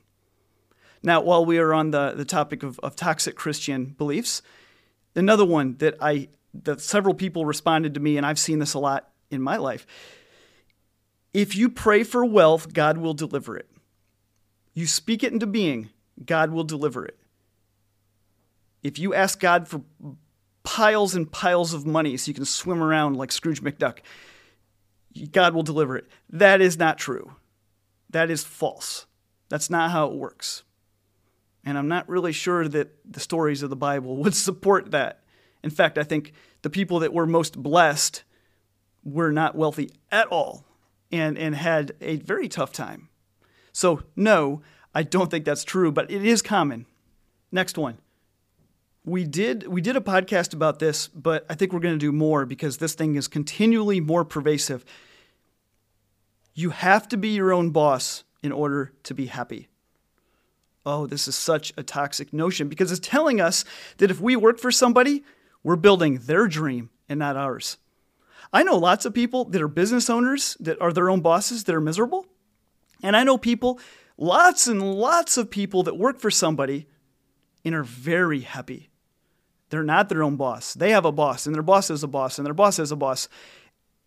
Now, 1.02 1.22
while 1.22 1.46
we 1.46 1.58
are 1.60 1.74
on 1.74 1.92
the, 1.92 2.14
the 2.16 2.26
topic 2.26 2.64
of, 2.64 2.80
of 2.80 2.96
toxic 2.96 3.36
Christian 3.36 3.86
beliefs, 3.98 4.42
another 5.16 5.46
one 5.46 5.78
that 5.78 5.96
I 6.02 6.30
that 6.64 6.82
several 6.82 7.14
people 7.14 7.46
responded 7.46 7.94
to 7.94 8.00
me, 8.00 8.18
and 8.18 8.26
I've 8.26 8.40
seen 8.40 8.58
this 8.58 8.74
a 8.74 8.80
lot 8.80 9.10
in 9.30 9.42
my 9.42 9.58
life. 9.58 9.86
If 11.32 11.56
you 11.56 11.70
pray 11.70 12.04
for 12.04 12.26
wealth, 12.26 12.74
God 12.74 12.98
will 12.98 13.14
deliver 13.14 13.56
it. 13.56 13.70
You 14.74 14.88
speak 14.88 15.24
it 15.24 15.32
into 15.32 15.46
being, 15.46 15.90
God 16.26 16.52
will 16.52 16.64
deliver 16.64 17.06
it. 17.06 17.20
If 18.82 18.98
you 18.98 19.14
ask 19.14 19.40
God 19.40 19.68
for 19.68 19.82
piles 20.64 21.14
and 21.14 21.32
piles 21.32 21.74
of 21.74 21.86
money 21.86 22.18
so 22.18 22.30
you 22.30 22.34
can 22.34 22.46
swim 22.46 22.82
around 22.82 23.16
like 23.16 23.32
Scrooge 23.32 23.62
McDuck, 23.62 24.00
God 25.28 25.54
will 25.54 25.64
deliver 25.64 25.98
it. 25.98 26.08
That 26.30 26.62
is 26.62 26.78
not 26.78 26.98
true. 26.98 27.36
That 28.10 28.30
is 28.32 28.44
false. 28.44 29.06
That's 29.50 29.70
not 29.70 29.92
how 29.92 30.08
it 30.08 30.14
works. 30.14 30.64
And 31.64 31.78
I'm 31.78 31.88
not 31.88 32.08
really 32.08 32.32
sure 32.32 32.68
that 32.68 32.96
the 33.06 33.20
stories 33.20 33.64
of 33.64 33.70
the 33.70 33.76
Bible 33.76 34.18
would 34.18 34.36
support 34.36 34.92
that. 34.92 35.24
In 35.64 35.70
fact, 35.70 35.98
I 35.98 36.04
think 36.04 36.34
the 36.62 36.70
people 36.70 37.00
that 37.00 37.14
were 37.14 37.26
most 37.26 37.62
blessed 37.62 38.24
were 39.04 39.32
not 39.32 39.56
wealthy 39.56 39.90
at 40.12 40.28
all 40.28 40.66
and, 41.12 41.38
and 41.38 41.56
had 41.56 41.94
a 42.02 42.18
very 42.18 42.48
tough 42.48 42.72
time. 42.72 43.10
So, 43.72 44.04
no, 44.16 44.62
I 44.94 45.04
don't 45.04 45.30
think 45.30 45.46
that's 45.46 45.64
true, 45.64 45.92
but 45.92 46.10
it 46.10 46.26
is 46.26 46.42
common. 46.42 46.86
Next 47.52 47.78
one. 47.78 47.98
We 49.06 49.24
did 49.24 49.68
we 49.68 49.82
did 49.82 49.96
a 49.96 50.02
podcast 50.02 50.54
about 50.54 50.80
this, 50.80 51.08
but 51.08 51.46
I 51.50 51.56
think 51.56 51.74
we're 51.74 51.80
going 51.80 51.96
to 51.96 52.00
do 52.00 52.12
more 52.12 52.46
because 52.46 52.78
this 52.78 52.94
thing 52.94 53.16
is 53.16 53.28
continually 53.28 54.00
more 54.00 54.24
pervasive. 54.24 54.86
You 56.60 56.72
have 56.72 57.08
to 57.08 57.16
be 57.16 57.30
your 57.30 57.54
own 57.54 57.70
boss 57.70 58.26
in 58.44 58.52
order 58.52 58.92
to 59.04 59.14
be 59.14 59.28
happy. 59.28 59.70
Oh, 60.86 61.08
this 61.08 61.26
is 61.26 61.34
such 61.34 61.72
a 61.78 61.84
toxic 61.84 62.34
notion 62.34 62.68
because 62.68 62.92
it's 62.92 63.00
telling 63.00 63.40
us 63.40 63.64
that 64.00 64.12
if 64.12 64.20
we 64.20 64.36
work 64.36 64.60
for 64.60 64.70
somebody, 64.70 65.24
we're 65.64 65.78
building 65.78 66.18
their 66.18 66.50
dream 66.50 66.90
and 67.08 67.18
not 67.18 67.38
ours. 67.38 67.78
I 68.52 68.64
know 68.64 68.76
lots 68.76 69.06
of 69.06 69.14
people 69.14 69.46
that 69.46 69.62
are 69.62 69.70
business 69.70 70.10
owners 70.10 70.58
that 70.60 70.82
are 70.82 70.92
their 70.92 71.10
own 71.10 71.22
bosses 71.22 71.64
that 71.64 71.74
are 71.74 71.80
miserable. 71.80 72.26
And 73.02 73.16
I 73.16 73.24
know 73.24 73.38
people, 73.38 73.80
lots 74.18 74.68
and 74.68 74.96
lots 75.00 75.38
of 75.38 75.50
people 75.50 75.84
that 75.84 75.96
work 75.98 76.20
for 76.20 76.30
somebody 76.30 76.88
and 77.64 77.74
are 77.74 77.86
very 77.86 78.42
happy. 78.42 78.90
They're 79.70 79.82
not 79.82 80.10
their 80.10 80.24
own 80.24 80.36
boss. 80.36 80.74
They 80.74 80.92
have 80.92 81.06
a 81.06 81.14
boss, 81.14 81.46
and 81.46 81.56
their 81.56 81.64
boss 81.64 81.90
is 81.90 82.04
a 82.04 82.08
boss, 82.10 82.38
and 82.38 82.46
their 82.46 82.54
boss 82.54 82.80
is 82.80 82.92
a 82.92 82.98
boss. 82.98 83.30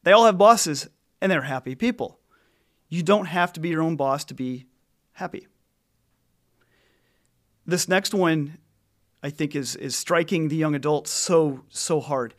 They 0.03 0.13
all 0.13 0.27
have 0.27 0.37
bosses, 0.37 0.91
and 1.19 1.33
they're 1.33 1.41
happy 1.41 1.75
people. 1.75 2.19
You 2.93 3.03
don't 3.03 3.25
have 3.25 3.55
to 3.55 3.61
be 3.61 3.71
your 3.71 3.81
own 3.81 3.97
boss 3.97 4.23
to 4.27 4.35
be 4.35 4.67
happy. 5.13 5.47
This 7.65 7.89
next 7.89 8.13
one, 8.13 8.59
I 9.23 9.31
think, 9.31 9.57
is, 9.57 9.77
is 9.77 9.97
striking 9.97 10.49
the 10.49 10.57
young 10.57 10.75
adults 10.75 11.11
so, 11.11 11.65
so 11.71 12.01
hard. 12.01 12.35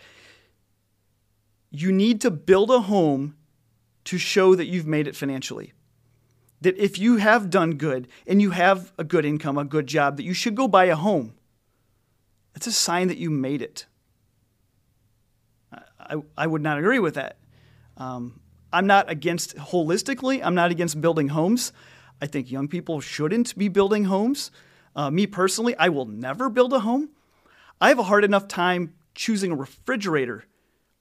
You 1.71 1.91
need 1.91 2.21
to 2.21 2.29
build 2.29 2.69
a 2.69 2.81
home 2.81 3.35
to 4.03 4.19
show 4.19 4.53
that 4.53 4.67
you've 4.67 4.85
made 4.85 5.07
it 5.07 5.15
financially. 5.15 5.73
That 6.61 6.77
if 6.77 6.99
you 6.99 7.17
have 7.17 7.49
done 7.49 7.71
good 7.77 8.07
and 8.27 8.39
you 8.39 8.51
have 8.51 8.93
a 8.99 9.03
good 9.03 9.25
income, 9.25 9.57
a 9.57 9.65
good 9.65 9.87
job, 9.87 10.17
that 10.17 10.23
you 10.23 10.35
should 10.35 10.53
go 10.53 10.67
buy 10.67 10.85
a 10.85 10.95
home. 10.95 11.33
That's 12.53 12.67
a 12.67 12.71
sign 12.71 13.07
that 13.07 13.17
you 13.17 13.31
made 13.31 13.63
it. 13.63 13.87
I, 15.99 16.17
I 16.37 16.45
would 16.45 16.61
not 16.61 16.77
agree 16.77 16.99
with 16.99 17.15
that. 17.15 17.39
Um, 17.97 18.39
I'm 18.73 18.87
not 18.87 19.09
against 19.09 19.55
holistically, 19.55 20.41
I'm 20.43 20.55
not 20.55 20.71
against 20.71 20.99
building 20.99 21.29
homes. 21.29 21.71
I 22.21 22.25
think 22.25 22.51
young 22.51 22.67
people 22.67 22.99
shouldn't 23.01 23.57
be 23.57 23.67
building 23.67 24.05
homes. 24.05 24.51
Uh, 24.95 25.11
me 25.11 25.27
personally, 25.27 25.75
I 25.77 25.89
will 25.89 26.05
never 26.05 26.49
build 26.49 26.73
a 26.73 26.79
home. 26.79 27.09
I 27.79 27.89
have 27.89 27.99
a 27.99 28.03
hard 28.03 28.23
enough 28.23 28.47
time 28.47 28.93
choosing 29.15 29.51
a 29.51 29.55
refrigerator. 29.55 30.45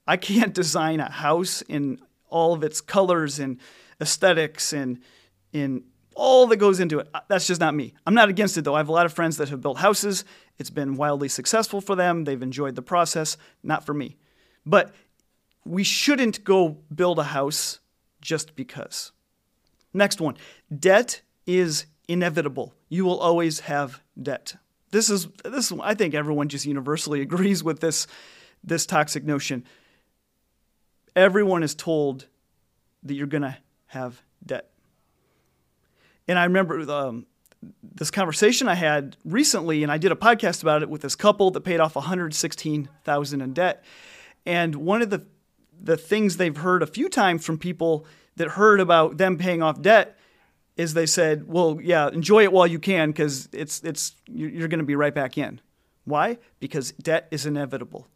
I 0.07 0.17
can't 0.17 0.55
design 0.63 1.01
a 1.01 1.11
house 1.11 1.63
in 1.63 2.01
all 2.29 2.53
of 2.53 2.63
its 2.63 2.81
colors 2.81 3.39
and 3.39 3.59
aesthetics 4.01 4.73
and 4.73 5.01
in 5.53 5.85
all 6.15 6.47
that 6.49 6.57
goes 6.57 6.81
into 6.81 6.99
it. 6.99 7.09
Uh, 7.15 7.21
that's 7.29 7.47
just 7.47 7.61
not 7.61 7.75
me. 7.75 7.95
I'm 8.07 8.15
not 8.15 8.29
against 8.29 8.57
it 8.57 8.63
though. 8.63 8.75
I 8.75 8.79
have 8.79 8.89
a 8.89 8.93
lot 8.93 9.07
of 9.07 9.13
friends 9.13 9.37
that 9.39 9.49
have 9.49 9.61
built 9.61 9.79
houses. 9.79 10.25
It's 10.59 10.71
been 10.71 10.97
wildly 10.97 11.29
successful 11.29 11.81
for 11.81 11.95
them. 11.95 12.25
They've 12.25 12.43
enjoyed 12.43 12.75
the 12.75 12.83
process. 12.83 13.37
Not 13.63 13.87
for 13.87 13.95
me. 13.95 14.17
But 14.67 14.95
we 15.65 15.85
shouldn't 15.85 16.45
go 16.45 16.79
build 16.95 17.19
a 17.19 17.25
house 17.25 17.81
just 18.21 18.55
because. 18.57 19.13
Next 19.95 20.21
one 20.21 20.37
debt 20.77 21.23
is 21.47 21.87
inevitable. 22.09 22.75
You 22.89 23.05
will 23.05 23.19
always 23.19 23.61
have 23.61 24.01
debt. 24.21 24.57
This 24.91 25.11
is 25.11 25.29
this 25.45 25.73
I 25.83 25.95
think 25.95 26.15
everyone 26.15 26.49
just 26.49 26.67
universally 26.67 27.21
agrees 27.29 27.63
with 27.63 27.81
this 27.81 28.07
this 28.65 28.87
toxic 28.87 29.25
notion. 29.25 29.65
Everyone 31.15 31.63
is 31.63 31.75
told 31.75 32.27
that 33.03 33.15
you're 33.15 33.27
going 33.27 33.43
to 33.43 33.57
have 33.87 34.23
debt. 34.45 34.71
And 36.27 36.39
I 36.39 36.45
remember 36.45 36.91
um, 36.91 37.27
this 37.83 38.11
conversation 38.11 38.69
I 38.69 38.75
had 38.75 39.17
recently, 39.25 39.83
and 39.83 39.93
I 39.93 39.99
did 39.99 40.13
a 40.13 40.17
podcast 40.17 40.63
about 40.63 40.83
it 40.83 40.89
with 40.89 41.03
this 41.03 41.15
couple 41.17 41.51
that 41.51 41.61
paid 41.63 41.81
off 41.81 41.95
116,000 41.97 43.41
in 43.41 43.53
debt. 43.53 43.85
And 44.47 44.77
one 44.77 45.03
of 45.03 45.11
the 45.11 45.27
the 45.83 45.97
things 45.97 46.37
they've 46.37 46.57
heard 46.57 46.83
a 46.83 46.87
few 46.87 47.09
times 47.09 47.45
from 47.45 47.59
people 47.59 48.07
that 48.37 48.49
heard 48.49 48.81
about 48.81 49.19
them 49.19 49.37
paying 49.37 49.63
off 49.63 49.83
debt 49.83 50.19
is 50.77 50.95
they 50.95 51.07
said, 51.07 51.47
"Well, 51.47 51.79
yeah, 51.83 52.09
enjoy 52.09 52.45
it 52.45 52.53
while 52.53 52.67
you 52.67 52.79
can 52.79 53.11
because 53.11 53.49
it's 53.53 53.83
it's 53.83 54.15
you're 54.27 54.69
going 54.69 54.79
to 54.79 54.87
be 54.87 54.97
right 54.97 55.15
back 55.15 55.37
in." 55.37 55.61
Why? 56.05 56.39
Because 56.61 56.93
debt 56.93 57.29
is 57.31 57.47
inevitable. 57.47 58.09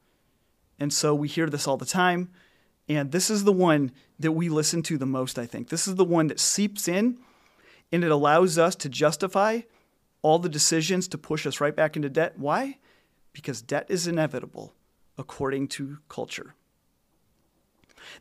And 0.78 0.92
so 0.92 1.14
we 1.14 1.28
hear 1.28 1.49
this 1.49 1.68
all 1.68 1.76
the 1.76 1.87
time, 1.87 2.30
and 2.88 3.12
this 3.12 3.30
is 3.30 3.44
the 3.44 3.52
one 3.52 3.92
that 4.18 4.32
we 4.32 4.49
listen 4.49 4.82
to 4.85 4.99
the 4.99 5.06
most, 5.06 5.38
I 5.38 5.46
think. 5.46 5.68
This 5.68 5.87
is 5.87 5.94
the 5.94 6.04
one 6.04 6.26
that 6.28 6.40
seeps 6.40 6.88
in 6.88 7.18
and 7.92 8.04
it 8.04 8.11
allows 8.11 8.58
us 8.58 8.75
to 8.76 8.88
justify 8.88 9.61
all 10.23 10.38
the 10.38 10.49
decisions 10.49 11.06
to 11.08 11.18
push 11.18 11.46
us 11.46 11.61
right 11.61 11.76
back 11.76 11.96
into 11.96 12.08
debt. 12.08 12.38
Why? 12.38 12.78
Because 13.32 13.62
debt 13.62 13.87
is 13.88 14.06
inevitable 14.06 14.75
according 15.18 15.68
to 15.68 15.99
culture. 16.08 16.54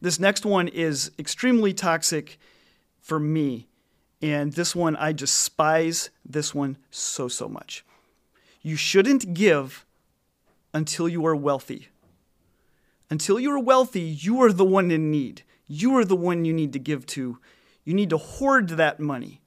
This 0.01 0.20
next 0.20 0.46
one 0.46 0.68
is 0.68 1.12
extremely 1.18 1.74
toxic 1.74 2.38
for 3.00 3.20
me 3.20 3.68
and 4.22 4.54
this 4.54 4.75
one, 4.75 4.96
I 4.96 5.12
despise 5.12 6.10
this 6.25 6.56
one 6.56 6.77
so, 6.89 7.27
so 7.27 7.48
much. 7.48 7.86
You 8.63 8.75
shouldn't 8.75 9.34
give 9.34 9.86
until 10.74 11.08
you 11.08 11.25
are 11.27 11.36
wealthy. 11.36 11.89
Until 13.10 13.39
you 13.39 13.51
are 13.51 13.60
wealthy, 13.60 14.01
you 14.01 14.42
are 14.42 14.51
the 14.51 14.65
one 14.65 14.89
in 14.89 15.12
need. 15.12 15.44
You 15.68 15.96
are 15.98 16.06
the 16.06 16.15
one 16.15 16.44
you 16.44 16.54
need 16.54 16.74
to 16.74 16.80
give 16.80 17.06
to. 17.08 17.38
You 17.84 17.94
need 17.94 18.10
to 18.10 18.18
hoard 18.18 18.70
that 18.70 19.00
money. 19.00 19.42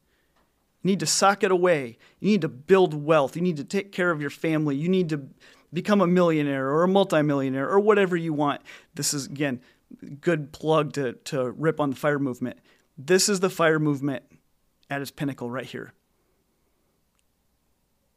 You 0.82 0.92
need 0.92 1.00
to 1.00 1.06
sock 1.06 1.42
it 1.42 1.50
away. 1.50 1.98
You 2.20 2.30
need 2.30 2.42
to 2.42 2.48
build 2.48 2.94
wealth. 2.94 3.34
You 3.34 3.42
need 3.42 3.56
to 3.56 3.64
take 3.64 3.90
care 3.90 4.12
of 4.12 4.20
your 4.20 4.30
family. 4.30 4.76
You 4.76 4.88
need 4.88 5.08
to 5.08 5.22
become 5.72 6.00
a 6.00 6.06
millionaire 6.06 6.68
or 6.68 6.84
a 6.84 6.88
multimillionaire 6.88 7.68
or 7.68 7.80
whatever 7.80 8.16
you 8.16 8.32
want. 8.32 8.62
This 8.94 9.12
is, 9.12 9.26
again, 9.26 9.60
good 10.20 10.52
plug 10.52 10.92
to, 10.94 11.14
to 11.24 11.50
rip 11.50 11.80
on 11.80 11.90
the 11.90 11.96
fire 11.96 12.18
movement. 12.18 12.58
This 12.96 13.28
is 13.28 13.40
the 13.40 13.50
fire 13.50 13.78
movement 13.78 14.24
at 14.90 15.00
its 15.00 15.10
pinnacle 15.10 15.50
right 15.50 15.66
here. 15.66 15.92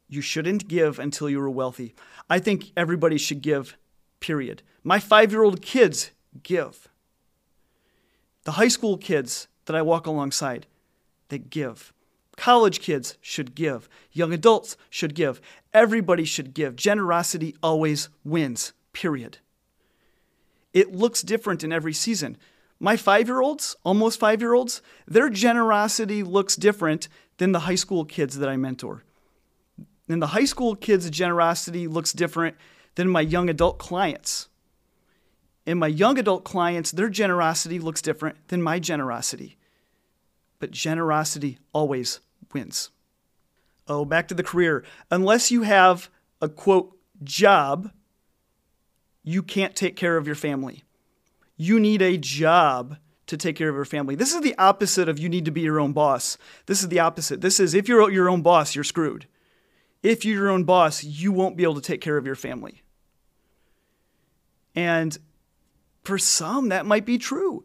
You 0.08 0.20
shouldn't 0.20 0.68
give 0.68 0.98
until 0.98 1.30
you 1.30 1.40
are 1.40 1.50
wealthy. 1.50 1.94
I 2.28 2.38
think 2.38 2.72
everybody 2.76 3.16
should 3.16 3.40
give, 3.40 3.76
period. 4.20 4.62
My 4.84 4.98
five 4.98 5.32
year 5.32 5.42
old 5.42 5.62
kids 5.62 6.10
give. 6.42 6.88
The 8.44 8.52
high 8.52 8.68
school 8.68 8.98
kids 8.98 9.48
that 9.66 9.76
I 9.76 9.82
walk 9.82 10.06
alongside, 10.06 10.66
they 11.28 11.38
give. 11.38 11.92
College 12.36 12.80
kids 12.80 13.16
should 13.20 13.54
give. 13.54 13.88
Young 14.10 14.32
adults 14.32 14.76
should 14.90 15.14
give. 15.14 15.40
Everybody 15.72 16.24
should 16.24 16.54
give. 16.54 16.76
Generosity 16.76 17.54
always 17.62 18.08
wins, 18.24 18.72
period. 18.92 19.38
It 20.72 20.94
looks 20.94 21.22
different 21.22 21.62
in 21.62 21.72
every 21.72 21.92
season. 21.92 22.36
My 22.80 22.96
five 22.96 23.28
year 23.28 23.40
olds, 23.40 23.76
almost 23.84 24.18
five 24.18 24.40
year 24.40 24.54
olds, 24.54 24.82
their 25.06 25.28
generosity 25.28 26.22
looks 26.22 26.56
different 26.56 27.08
than 27.38 27.52
the 27.52 27.60
high 27.60 27.76
school 27.76 28.04
kids 28.04 28.38
that 28.38 28.48
I 28.48 28.56
mentor. 28.56 29.04
And 30.08 30.20
the 30.20 30.28
high 30.28 30.44
school 30.44 30.74
kids' 30.74 31.08
generosity 31.10 31.86
looks 31.86 32.12
different 32.12 32.56
than 32.96 33.08
my 33.08 33.20
young 33.20 33.48
adult 33.48 33.78
clients. 33.78 34.48
And 35.66 35.78
my 35.78 35.86
young 35.86 36.18
adult 36.18 36.44
clients, 36.44 36.90
their 36.90 37.08
generosity 37.08 37.78
looks 37.78 38.02
different 38.02 38.48
than 38.48 38.62
my 38.62 38.78
generosity. 38.78 39.56
But 40.58 40.72
generosity 40.72 41.58
always 41.72 42.20
wins. 42.52 42.90
Oh, 43.86 44.04
back 44.04 44.28
to 44.28 44.34
the 44.34 44.42
career. 44.42 44.84
Unless 45.10 45.50
you 45.50 45.62
have 45.62 46.10
a 46.40 46.48
quote 46.48 46.96
job, 47.22 47.90
you 49.22 49.42
can't 49.42 49.76
take 49.76 49.96
care 49.96 50.16
of 50.16 50.26
your 50.26 50.36
family. 50.36 50.84
You 51.56 51.78
need 51.78 52.02
a 52.02 52.16
job 52.16 52.96
to 53.26 53.36
take 53.36 53.56
care 53.56 53.68
of 53.68 53.76
your 53.76 53.84
family. 53.84 54.14
This 54.14 54.34
is 54.34 54.40
the 54.40 54.56
opposite 54.58 55.08
of 55.08 55.18
you 55.18 55.28
need 55.28 55.44
to 55.44 55.50
be 55.50 55.60
your 55.60 55.80
own 55.80 55.92
boss. 55.92 56.36
This 56.66 56.82
is 56.82 56.88
the 56.88 57.00
opposite. 57.00 57.40
This 57.40 57.60
is 57.60 57.72
if 57.72 57.88
you're 57.88 58.10
your 58.10 58.28
own 58.28 58.42
boss, 58.42 58.74
you're 58.74 58.84
screwed. 58.84 59.26
If 60.02 60.24
you're 60.24 60.38
your 60.38 60.50
own 60.50 60.64
boss, 60.64 61.04
you 61.04 61.30
won't 61.30 61.56
be 61.56 61.62
able 61.62 61.76
to 61.76 61.80
take 61.80 62.00
care 62.00 62.16
of 62.16 62.26
your 62.26 62.34
family. 62.34 62.82
And 64.74 65.16
for 66.02 66.18
some, 66.18 66.70
that 66.70 66.86
might 66.86 67.06
be 67.06 67.18
true. 67.18 67.64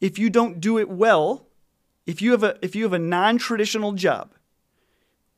If 0.00 0.18
you 0.18 0.28
don't 0.28 0.60
do 0.60 0.78
it 0.78 0.88
well, 0.88 1.46
if 2.06 2.20
you 2.22 2.32
have 2.32 2.42
a 2.42 2.58
if 2.62 2.76
you 2.76 2.84
have 2.84 2.92
a 2.92 2.98
non-traditional 2.98 3.92
job 3.92 4.34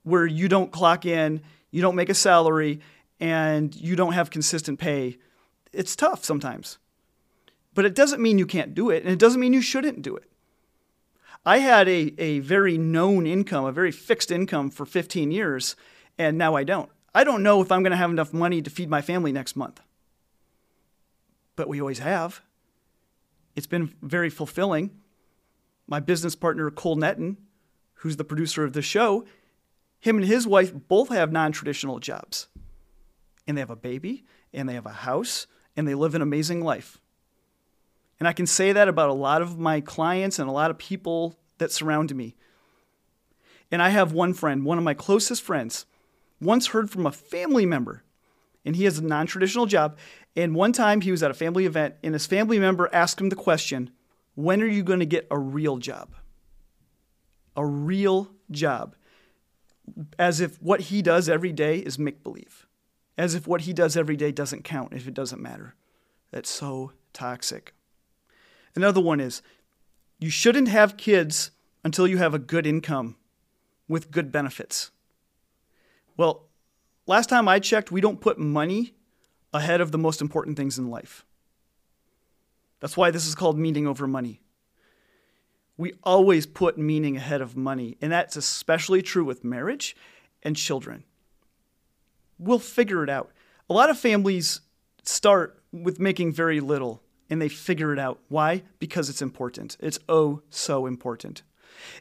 where 0.03 0.27
you 0.27 0.49
don't 0.49 0.73
clock 0.73 1.07
in, 1.07 1.43
you 1.71 1.83
don't 1.83 1.97
make 1.97 2.09
a 2.09 2.15
salary, 2.15 2.81
and 3.21 3.75
you 3.75 3.97
don't 3.97 4.13
have 4.15 4.31
consistent 4.31 4.79
pay, 4.79 5.19
it's 5.73 5.97
tough 5.97 6.25
sometimes. 6.25 6.79
But 7.75 7.85
it 7.85 7.95
doesn't 7.95 8.23
mean 8.23 8.39
you 8.39 8.47
can't 8.47 8.75
do 8.75 8.91
it, 8.91 9.03
and 9.03 9.13
it 9.13 9.19
doesn't 9.19 9.41
mean 9.41 9.53
you 9.53 9.63
shouldn't 9.63 10.03
do 10.03 10.17
it. 10.17 10.31
I 11.45 11.59
had 11.59 11.89
a, 11.89 12.13
a 12.19 12.41
very 12.41 12.77
known 12.77 13.27
income, 13.27 13.65
a 13.65 13.73
very 13.73 13.93
fixed 13.93 14.31
income 14.31 14.71
for 14.71 14.85
15 14.85 15.31
years, 15.31 15.77
and 16.19 16.37
now 16.37 16.55
I 16.55 16.65
don't. 16.65 16.91
I 17.15 17.25
don't 17.25 17.43
know 17.43 17.61
if 17.61 17.73
I'm 17.73 17.83
going 17.83 17.93
to 17.93 17.97
have 17.97 18.11
enough 18.11 18.33
money 18.33 18.61
to 18.63 18.71
feed 18.71 18.91
my 18.91 19.01
family 19.01 19.33
next 19.33 19.57
month. 19.57 19.81
But 21.57 21.69
we 21.69 21.81
always 21.81 21.99
have. 22.01 22.43
It's 23.57 23.67
been 23.67 23.95
very 24.03 24.31
fulfilling. 24.31 24.91
My 25.87 25.99
business 25.99 26.37
partner, 26.37 26.71
Cole 26.71 26.97
Netton, 26.97 27.37
who's 27.95 28.17
the 28.17 28.25
producer 28.25 28.65
of 28.65 28.75
the 28.75 28.83
show, 28.83 29.25
him 29.99 30.17
and 30.17 30.27
his 30.27 30.47
wife 30.47 30.73
both 30.89 31.09
have 31.09 31.33
non 31.33 31.53
traditional 31.53 31.99
jobs. 31.99 32.49
And 33.47 33.57
they 33.57 33.61
have 33.61 33.71
a 33.71 33.77
baby, 33.77 34.25
and 34.53 34.69
they 34.69 34.75
have 34.75 34.87
a 34.87 34.91
house, 34.91 35.47
and 35.81 35.89
they 35.89 35.95
live 35.95 36.15
an 36.15 36.21
amazing 36.21 36.61
life. 36.63 37.01
And 38.19 38.29
I 38.29 38.35
can 38.35 38.47
say 38.47 38.71
that 38.71 38.87
about 38.87 39.09
a 39.09 39.15
lot 39.15 39.41
of 39.41 39.59
my 39.59 39.81
clients 39.81 40.39
and 40.39 40.47
a 40.47 40.53
lot 40.53 40.71
of 40.71 40.77
people 40.77 41.39
that 41.57 41.73
surround 41.73 42.15
me. 42.15 42.37
And 43.71 43.81
I 43.81 43.89
have 43.89 44.13
one 44.13 44.35
friend, 44.35 44.63
one 44.63 44.77
of 44.77 44.85
my 44.85 44.93
closest 44.93 45.43
friends, 45.43 45.87
once 46.39 46.69
heard 46.69 46.91
from 46.91 47.07
a 47.07 47.13
family 47.13 47.65
member, 47.65 48.05
and 48.63 48.77
he 48.77 48.85
has 48.85 48.99
a 48.99 49.05
non 49.05 49.27
traditional 49.27 49.65
job. 49.65 49.97
And 50.37 50.55
one 50.55 50.73
time 50.73 51.01
he 51.01 51.11
was 51.11 51.23
at 51.23 51.31
a 51.31 51.35
family 51.35 51.65
event, 51.65 51.95
and 52.05 52.13
his 52.13 52.27
family 52.27 52.59
member 52.59 52.91
asked 52.93 53.19
him 53.19 53.31
the 53.31 53.37
question, 53.37 53.91
When 54.35 54.61
are 54.61 54.67
you 54.67 54.83
going 54.83 55.01
to 55.01 55.07
get 55.07 55.27
a 55.31 55.39
real 55.39 55.79
job? 55.79 56.15
A 57.57 57.65
real 57.65 58.33
job. 58.51 58.97
As 60.19 60.41
if 60.41 60.61
what 60.61 60.81
he 60.83 61.01
does 61.01 61.31
every 61.31 61.53
day 61.53 61.79
is 61.79 61.99
make 61.99 62.23
believe. 62.23 62.67
As 63.21 63.35
if 63.35 63.47
what 63.47 63.61
he 63.61 63.75
does 63.75 63.99
every 63.99 64.17
day 64.17 64.33
doesn't 64.33 64.65
count, 64.65 64.95
if 64.95 65.07
it 65.07 65.13
doesn't 65.13 65.43
matter. 65.43 65.75
That's 66.31 66.49
so 66.49 66.93
toxic. 67.13 67.75
Another 68.75 69.03
one 69.03 69.21
is 69.21 69.43
you 70.19 70.31
shouldn't 70.31 70.69
have 70.69 70.97
kids 70.97 71.51
until 71.85 72.09
you 72.09 72.17
have 72.17 72.33
a 72.33 72.39
good 72.39 72.67
income 72.67 73.17
with 73.87 74.11
good 74.11 74.33
benefits. 74.33 74.91
Well, 76.17 76.47
last 77.07 77.29
time 77.29 77.47
I 77.47 77.59
checked, 77.59 77.93
we 77.93 78.01
don't 78.01 78.23
put 78.23 78.39
money 78.39 78.95
ahead 79.53 79.83
of 79.83 79.93
the 79.93 79.99
most 79.99 80.23
important 80.23 80.57
things 80.57 80.79
in 80.79 80.89
life. 80.89 81.27
That's 82.81 82.97
why 82.97 83.11
this 83.11 83.27
is 83.27 83.35
called 83.35 83.59
meaning 83.59 83.87
over 83.87 84.07
money. 84.07 84.41
We 85.77 85.93
always 86.05 86.47
put 86.47 86.79
meaning 86.79 87.19
ahead 87.19 87.43
of 87.43 87.55
money, 87.55 87.99
and 88.01 88.11
that's 88.11 88.37
especially 88.37 89.03
true 89.03 89.27
with 89.27 89.45
marriage 89.45 89.95
and 90.43 90.57
children. 90.57 91.05
We'll 92.41 92.59
figure 92.59 93.05
it 93.05 93.11
out. 93.11 93.31
A 93.69 93.75
lot 93.75 93.91
of 93.91 93.99
families 93.99 94.61
start 95.05 95.63
with 95.73 96.01
making 96.01 96.33
very 96.33 96.61
little 96.61 97.03
and 97.29 97.41
they 97.41 97.49
figure 97.49 97.93
it 97.93 97.99
out. 97.99 98.19
Why? 98.29 98.63
Because 98.79 99.09
it's 99.09 99.23
important. 99.23 99.77
It's 99.81 99.99
oh 100.09 100.43
so 100.51 100.87
important. 100.87 101.43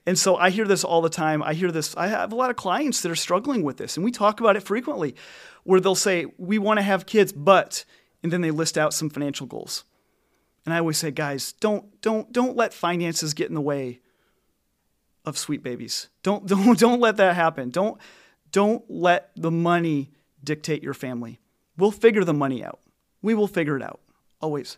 And 0.06 0.18
so 0.18 0.36
I 0.36 0.50
hear 0.50 0.66
this 0.66 0.84
all 0.84 1.02
the 1.02 1.10
time. 1.10 1.44
I 1.44 1.54
hear 1.54 1.72
this. 1.72 1.96
I 1.96 2.08
have 2.08 2.32
a 2.32 2.36
lot 2.36 2.50
of 2.50 2.56
clients 2.56 3.02
that 3.02 3.12
are 3.12 3.16
struggling 3.16 3.62
with 3.64 3.78
this, 3.78 3.96
and 3.96 4.04
we 4.04 4.12
talk 4.12 4.40
about 4.40 4.58
it 4.58 4.64
frequently, 4.64 5.16
where 5.64 5.80
they'll 5.80 5.96
say, 5.96 6.26
We 6.38 6.58
want 6.58 6.80
to 6.80 6.84
have 6.84 7.06
kids, 7.06 7.32
but, 7.32 7.86
and 8.22 8.34
then 8.34 8.42
they 8.42 8.52
list 8.52 8.78
out 8.78 8.94
some 8.94 9.10
financial 9.10 9.48
goals. 9.48 9.86
And 10.66 10.74
I 10.74 10.80
always 10.80 10.98
say, 10.98 11.12
guys, 11.12 11.54
don't 11.54 12.02
don't 12.02 12.32
don't 12.32 12.56
let 12.56 12.74
finances 12.74 13.34
get 13.34 13.50
in 13.50 13.56
the 13.56 13.62
way 13.62 14.02
of 15.26 15.38
sweet 15.38 15.64
babies. 15.64 16.10
Don't 16.24 16.46
don't 16.48 16.78
don't 16.78 17.00
let 17.00 17.18
that 17.18 17.36
happen. 17.36 17.70
Don't 17.70 18.00
don't 18.52 18.84
let 18.90 19.32
the 19.36 19.52
money 19.52 20.12
dictate 20.44 20.84
your 20.84 20.94
family. 20.94 21.40
We'll 21.78 21.92
figure 21.92 22.24
the 22.24 22.34
money 22.34 22.64
out. 22.64 22.80
We 23.22 23.34
will 23.34 23.48
figure 23.48 23.76
it 23.78 23.84
out. 23.84 24.02
Always. 24.42 24.78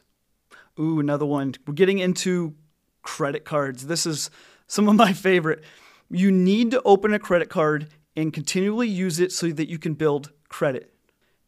Ooh, 0.80 1.00
another 1.00 1.26
one. 1.26 1.54
We're 1.65 1.74
getting 1.74 2.00
into 2.00 2.56
credit 3.04 3.45
cards. 3.45 3.88
This 3.88 4.06
is 4.06 4.30
some 4.67 4.88
of 4.88 4.95
my 4.95 5.13
favorite. 5.13 5.63
You 6.10 6.32
need 6.32 6.71
to 6.71 6.82
open 6.84 7.13
a 7.13 7.19
credit 7.19 7.50
card 7.50 7.89
and 8.15 8.34
continually 8.34 8.88
use 8.88 9.19
it 9.19 9.32
so 9.32 9.50
that 9.50 9.69
you 9.69 9.80
can 9.80 9.93
build 9.93 10.32
credit. 10.50 10.93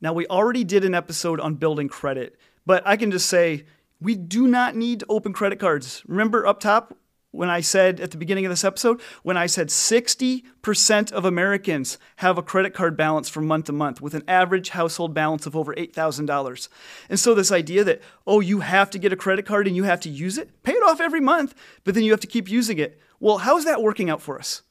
Now, 0.02 0.14
we 0.14 0.28
already 0.28 0.64
did 0.64 0.84
an 0.84 0.94
episode 0.94 1.40
on 1.40 1.56
building 1.56 1.88
credit, 1.88 2.38
but 2.66 2.84
I 2.86 2.98
can 2.98 3.12
just 3.12 3.28
say 3.28 3.66
we 4.00 4.16
do 4.16 4.48
not 4.48 4.76
need 4.76 5.00
to 5.00 5.06
open 5.10 5.34
credit 5.34 5.60
cards. 5.60 6.04
Remember 6.08 6.46
up 6.46 6.60
top 6.60 6.98
when 7.34 7.50
I 7.50 7.62
said 7.62 8.00
at 8.00 8.12
the 8.12 8.18
beginning 8.18 8.46
of 8.46 8.52
this 8.52 8.64
episode, 8.64 9.02
when 9.24 9.38
I 9.38 9.48
said 9.48 9.70
60% 9.70 11.12
of 11.12 11.26
Americans 11.26 11.98
have 12.18 12.38
a 12.38 12.44
credit 12.44 12.76
card 12.76 12.96
balance 12.96 13.28
from 13.28 13.48
month 13.48 13.66
to 13.66 13.74
month 13.74 14.02
with 14.02 14.14
an 14.14 14.24
average 14.28 14.70
household 14.70 15.16
balance 15.16 15.48
of 15.48 15.56
over 15.56 15.74
$8,000. 15.74 16.70
And 17.10 17.20
so, 17.20 17.34
this 17.34 17.52
idea 17.52 17.84
that, 17.86 18.04
oh, 18.28 18.40
you 18.40 18.60
have 18.60 18.92
to 18.92 19.00
get 19.00 19.12
a 19.12 19.16
credit 19.18 19.48
card 19.48 19.66
and 19.66 19.76
you 19.76 19.84
have 19.84 20.00
to 20.02 20.10
use 20.10 20.38
it, 20.38 20.62
pay 20.62 20.74
it 20.74 20.84
off 20.84 21.02
every 21.02 21.20
month, 21.20 21.56
but 21.84 21.96
then 21.96 22.04
you 22.04 22.12
have 22.12 22.20
to 22.20 22.28
keep 22.28 22.48
using 22.48 22.78
it. 22.78 23.02
Well, 23.20 23.40
how 23.40 23.58
is 23.58 23.66
that 23.66 23.82
working 23.82 24.12
out 24.12 24.22
for 24.22 24.38
us? 24.38 24.62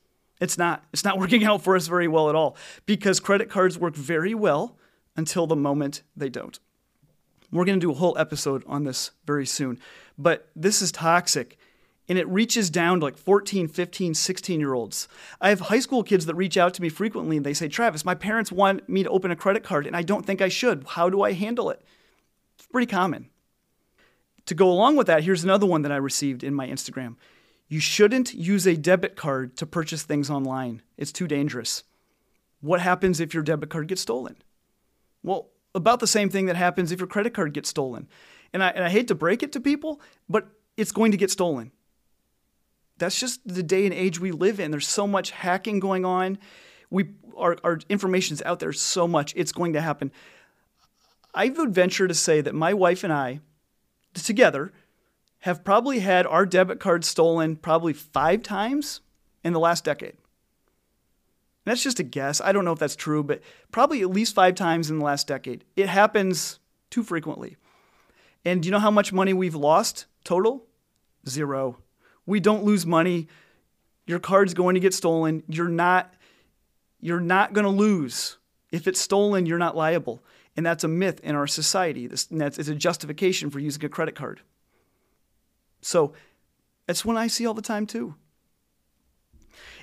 It's 0.40 0.56
not. 0.56 0.84
It's 0.92 1.04
not 1.04 1.18
working 1.18 1.42
out 1.42 1.62
for 1.62 1.74
us 1.74 1.88
very 1.88 2.06
well 2.06 2.28
at 2.28 2.36
all 2.36 2.56
because 2.86 3.18
credit 3.18 3.50
cards 3.50 3.76
work 3.76 3.96
very 3.96 4.36
well 4.36 4.78
until 5.16 5.48
the 5.48 5.56
moment 5.56 6.04
they 6.16 6.28
don't. 6.28 6.60
We're 7.50 7.64
going 7.64 7.80
to 7.80 7.84
do 7.84 7.90
a 7.90 7.94
whole 7.94 8.16
episode 8.16 8.62
on 8.68 8.84
this 8.84 9.10
very 9.26 9.46
soon, 9.46 9.80
but 10.16 10.48
this 10.54 10.80
is 10.80 10.92
toxic 10.92 11.58
and 12.12 12.18
it 12.18 12.28
reaches 12.28 12.68
down 12.68 13.00
to 13.00 13.06
like 13.06 13.16
14, 13.16 13.68
15, 13.68 14.12
16 14.12 14.60
year 14.60 14.74
olds. 14.74 15.08
I 15.40 15.48
have 15.48 15.60
high 15.60 15.78
school 15.78 16.02
kids 16.02 16.26
that 16.26 16.34
reach 16.34 16.58
out 16.58 16.74
to 16.74 16.82
me 16.82 16.90
frequently 16.90 17.38
and 17.38 17.46
they 17.46 17.54
say, 17.54 17.68
Travis, 17.68 18.04
my 18.04 18.14
parents 18.14 18.52
want 18.52 18.86
me 18.86 19.02
to 19.02 19.08
open 19.08 19.30
a 19.30 19.36
credit 19.36 19.64
card 19.64 19.86
and 19.86 19.96
I 19.96 20.02
don't 20.02 20.26
think 20.26 20.42
I 20.42 20.50
should. 20.50 20.84
How 20.88 21.08
do 21.08 21.22
I 21.22 21.32
handle 21.32 21.70
it? 21.70 21.82
It's 22.58 22.66
pretty 22.66 22.86
common. 22.86 23.30
To 24.44 24.54
go 24.54 24.70
along 24.70 24.96
with 24.96 25.06
that, 25.06 25.24
here's 25.24 25.42
another 25.42 25.64
one 25.64 25.80
that 25.82 25.92
I 25.92 25.96
received 25.96 26.44
in 26.44 26.52
my 26.52 26.66
Instagram. 26.66 27.16
You 27.66 27.80
shouldn't 27.80 28.34
use 28.34 28.66
a 28.66 28.76
debit 28.76 29.16
card 29.16 29.56
to 29.56 29.64
purchase 29.64 30.02
things 30.02 30.28
online, 30.28 30.82
it's 30.98 31.12
too 31.12 31.26
dangerous. 31.26 31.82
What 32.60 32.82
happens 32.82 33.20
if 33.20 33.32
your 33.32 33.42
debit 33.42 33.70
card 33.70 33.88
gets 33.88 34.02
stolen? 34.02 34.36
Well, 35.22 35.48
about 35.74 36.00
the 36.00 36.06
same 36.06 36.28
thing 36.28 36.44
that 36.44 36.56
happens 36.56 36.92
if 36.92 37.00
your 37.00 37.08
credit 37.08 37.32
card 37.32 37.54
gets 37.54 37.70
stolen. 37.70 38.06
And 38.52 38.62
I, 38.62 38.68
and 38.68 38.84
I 38.84 38.90
hate 38.90 39.08
to 39.08 39.14
break 39.14 39.42
it 39.42 39.52
to 39.52 39.60
people, 39.60 39.98
but 40.28 40.46
it's 40.76 40.92
going 40.92 41.12
to 41.12 41.16
get 41.16 41.30
stolen 41.30 41.72
that's 43.02 43.18
just 43.18 43.40
the 43.44 43.62
day 43.62 43.84
and 43.84 43.92
age 43.92 44.20
we 44.20 44.30
live 44.30 44.60
in. 44.60 44.70
There's 44.70 44.86
so 44.86 45.06
much 45.06 45.32
hacking 45.32 45.80
going 45.80 46.04
on. 46.04 46.38
We 46.88 47.10
our, 47.36 47.56
our 47.64 47.80
information's 47.88 48.42
out 48.42 48.60
there 48.60 48.72
so 48.72 49.08
much. 49.08 49.32
It's 49.34 49.52
going 49.52 49.72
to 49.72 49.80
happen. 49.80 50.12
I 51.34 51.48
would 51.48 51.74
venture 51.74 52.06
to 52.06 52.14
say 52.14 52.40
that 52.40 52.54
my 52.54 52.74
wife 52.74 53.02
and 53.02 53.12
I, 53.12 53.40
together, 54.14 54.72
have 55.40 55.64
probably 55.64 56.00
had 56.00 56.26
our 56.26 56.46
debit 56.46 56.78
card 56.78 57.04
stolen 57.04 57.56
probably 57.56 57.92
five 57.92 58.42
times 58.42 59.00
in 59.42 59.52
the 59.52 59.58
last 59.58 59.84
decade. 59.84 60.14
That's 61.64 61.82
just 61.82 61.98
a 61.98 62.04
guess. 62.04 62.40
I 62.40 62.52
don't 62.52 62.64
know 62.64 62.72
if 62.72 62.78
that's 62.78 62.96
true, 62.96 63.24
but 63.24 63.40
probably 63.72 64.02
at 64.02 64.10
least 64.10 64.34
five 64.34 64.54
times 64.54 64.90
in 64.90 64.98
the 64.98 65.04
last 65.04 65.26
decade. 65.26 65.64
It 65.74 65.88
happens 65.88 66.60
too 66.90 67.02
frequently. 67.02 67.56
And 68.44 68.62
do 68.62 68.66
you 68.66 68.70
know 68.72 68.78
how 68.78 68.90
much 68.90 69.12
money 69.12 69.32
we've 69.32 69.54
lost 69.54 70.06
total? 70.24 70.66
Zero 71.28 71.78
we 72.26 72.40
don't 72.40 72.64
lose 72.64 72.86
money. 72.86 73.28
Your 74.06 74.18
card's 74.18 74.54
going 74.54 74.74
to 74.74 74.80
get 74.80 74.94
stolen. 74.94 75.42
You're 75.48 75.68
not 75.68 76.12
you're 77.00 77.20
not 77.20 77.52
going 77.52 77.64
to 77.64 77.70
lose. 77.70 78.38
If 78.70 78.86
it's 78.86 79.00
stolen, 79.00 79.44
you're 79.44 79.58
not 79.58 79.76
liable. 79.76 80.22
And 80.56 80.64
that's 80.64 80.84
a 80.84 80.88
myth 80.88 81.20
in 81.24 81.34
our 81.34 81.48
society. 81.48 82.06
This, 82.06 82.26
that's, 82.26 82.58
it's 82.58 82.68
a 82.68 82.74
justification 82.74 83.50
for 83.50 83.58
using 83.58 83.84
a 83.84 83.88
credit 83.88 84.14
card. 84.14 84.40
So 85.80 86.12
that's 86.86 87.04
one 87.04 87.16
I 87.16 87.26
see 87.26 87.46
all 87.46 87.54
the 87.54 87.62
time 87.62 87.86
too. 87.86 88.14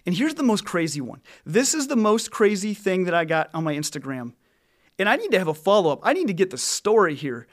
And 0.06 0.16
here's 0.16 0.36
the 0.36 0.44
most 0.44 0.66
crazy 0.66 1.02
one. 1.02 1.22
This 1.46 1.74
is 1.74 1.88
the 1.88 1.96
most 1.96 2.32
crazy 2.32 2.74
thing 2.74 3.04
that 3.04 3.14
I 3.14 3.26
got 3.26 3.50
on 3.54 3.64
my 3.64 3.76
Instagram. 3.76 4.34
And 4.98 5.10
I 5.10 5.18
need 5.18 5.32
to 5.32 5.40
have 5.40 5.48
a 5.48 5.54
follow 5.54 5.92
up. 5.92 6.00
I 6.04 6.14
need 6.14 6.28
to 6.28 6.34
get 6.34 6.50
the 6.50 6.58
story 6.58 7.16
here. 7.16 7.48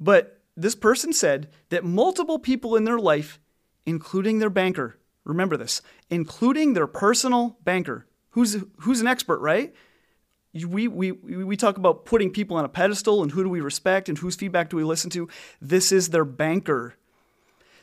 But 0.00 0.40
this 0.56 0.74
person 0.74 1.12
said 1.12 1.48
that 1.70 1.84
multiple 1.84 2.38
people 2.38 2.76
in 2.76 2.84
their 2.84 2.98
life 2.98 3.38
including 3.86 4.38
their 4.38 4.50
banker. 4.50 4.98
Remember 5.24 5.56
this, 5.56 5.82
including 6.10 6.74
their 6.74 6.86
personal 6.86 7.58
banker, 7.64 8.06
who's, 8.30 8.56
who's 8.78 9.00
an 9.00 9.06
expert, 9.06 9.38
right? 9.38 9.74
we, 10.54 10.86
we, 10.86 11.12
we 11.12 11.56
talk 11.56 11.78
about 11.78 12.04
putting 12.04 12.30
people 12.30 12.56
on 12.56 12.64
a 12.64 12.68
pedestal 12.68 13.22
and 13.22 13.32
who 13.32 13.42
do 13.42 13.48
we 13.48 13.60
respect 13.60 14.08
and 14.08 14.18
whose 14.18 14.36
feedback 14.36 14.68
do 14.68 14.76
we 14.76 14.84
listen 14.84 15.08
to. 15.10 15.28
This 15.60 15.92
is 15.92 16.10
their 16.10 16.26
banker. 16.26 16.94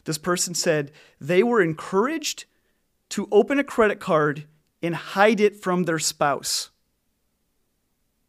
This 0.06 0.20
person 0.20 0.54
said 0.54 0.92
they 1.20 1.42
were 1.42 1.62
encouraged 1.62 2.46
to 3.10 3.28
open 3.32 3.58
a 3.58 3.64
credit 3.64 4.00
card 4.00 4.46
and 4.84 4.96
hide 4.96 5.40
it 5.40 5.56
from 5.56 5.84
their 5.84 6.00
spouse. 6.00 6.70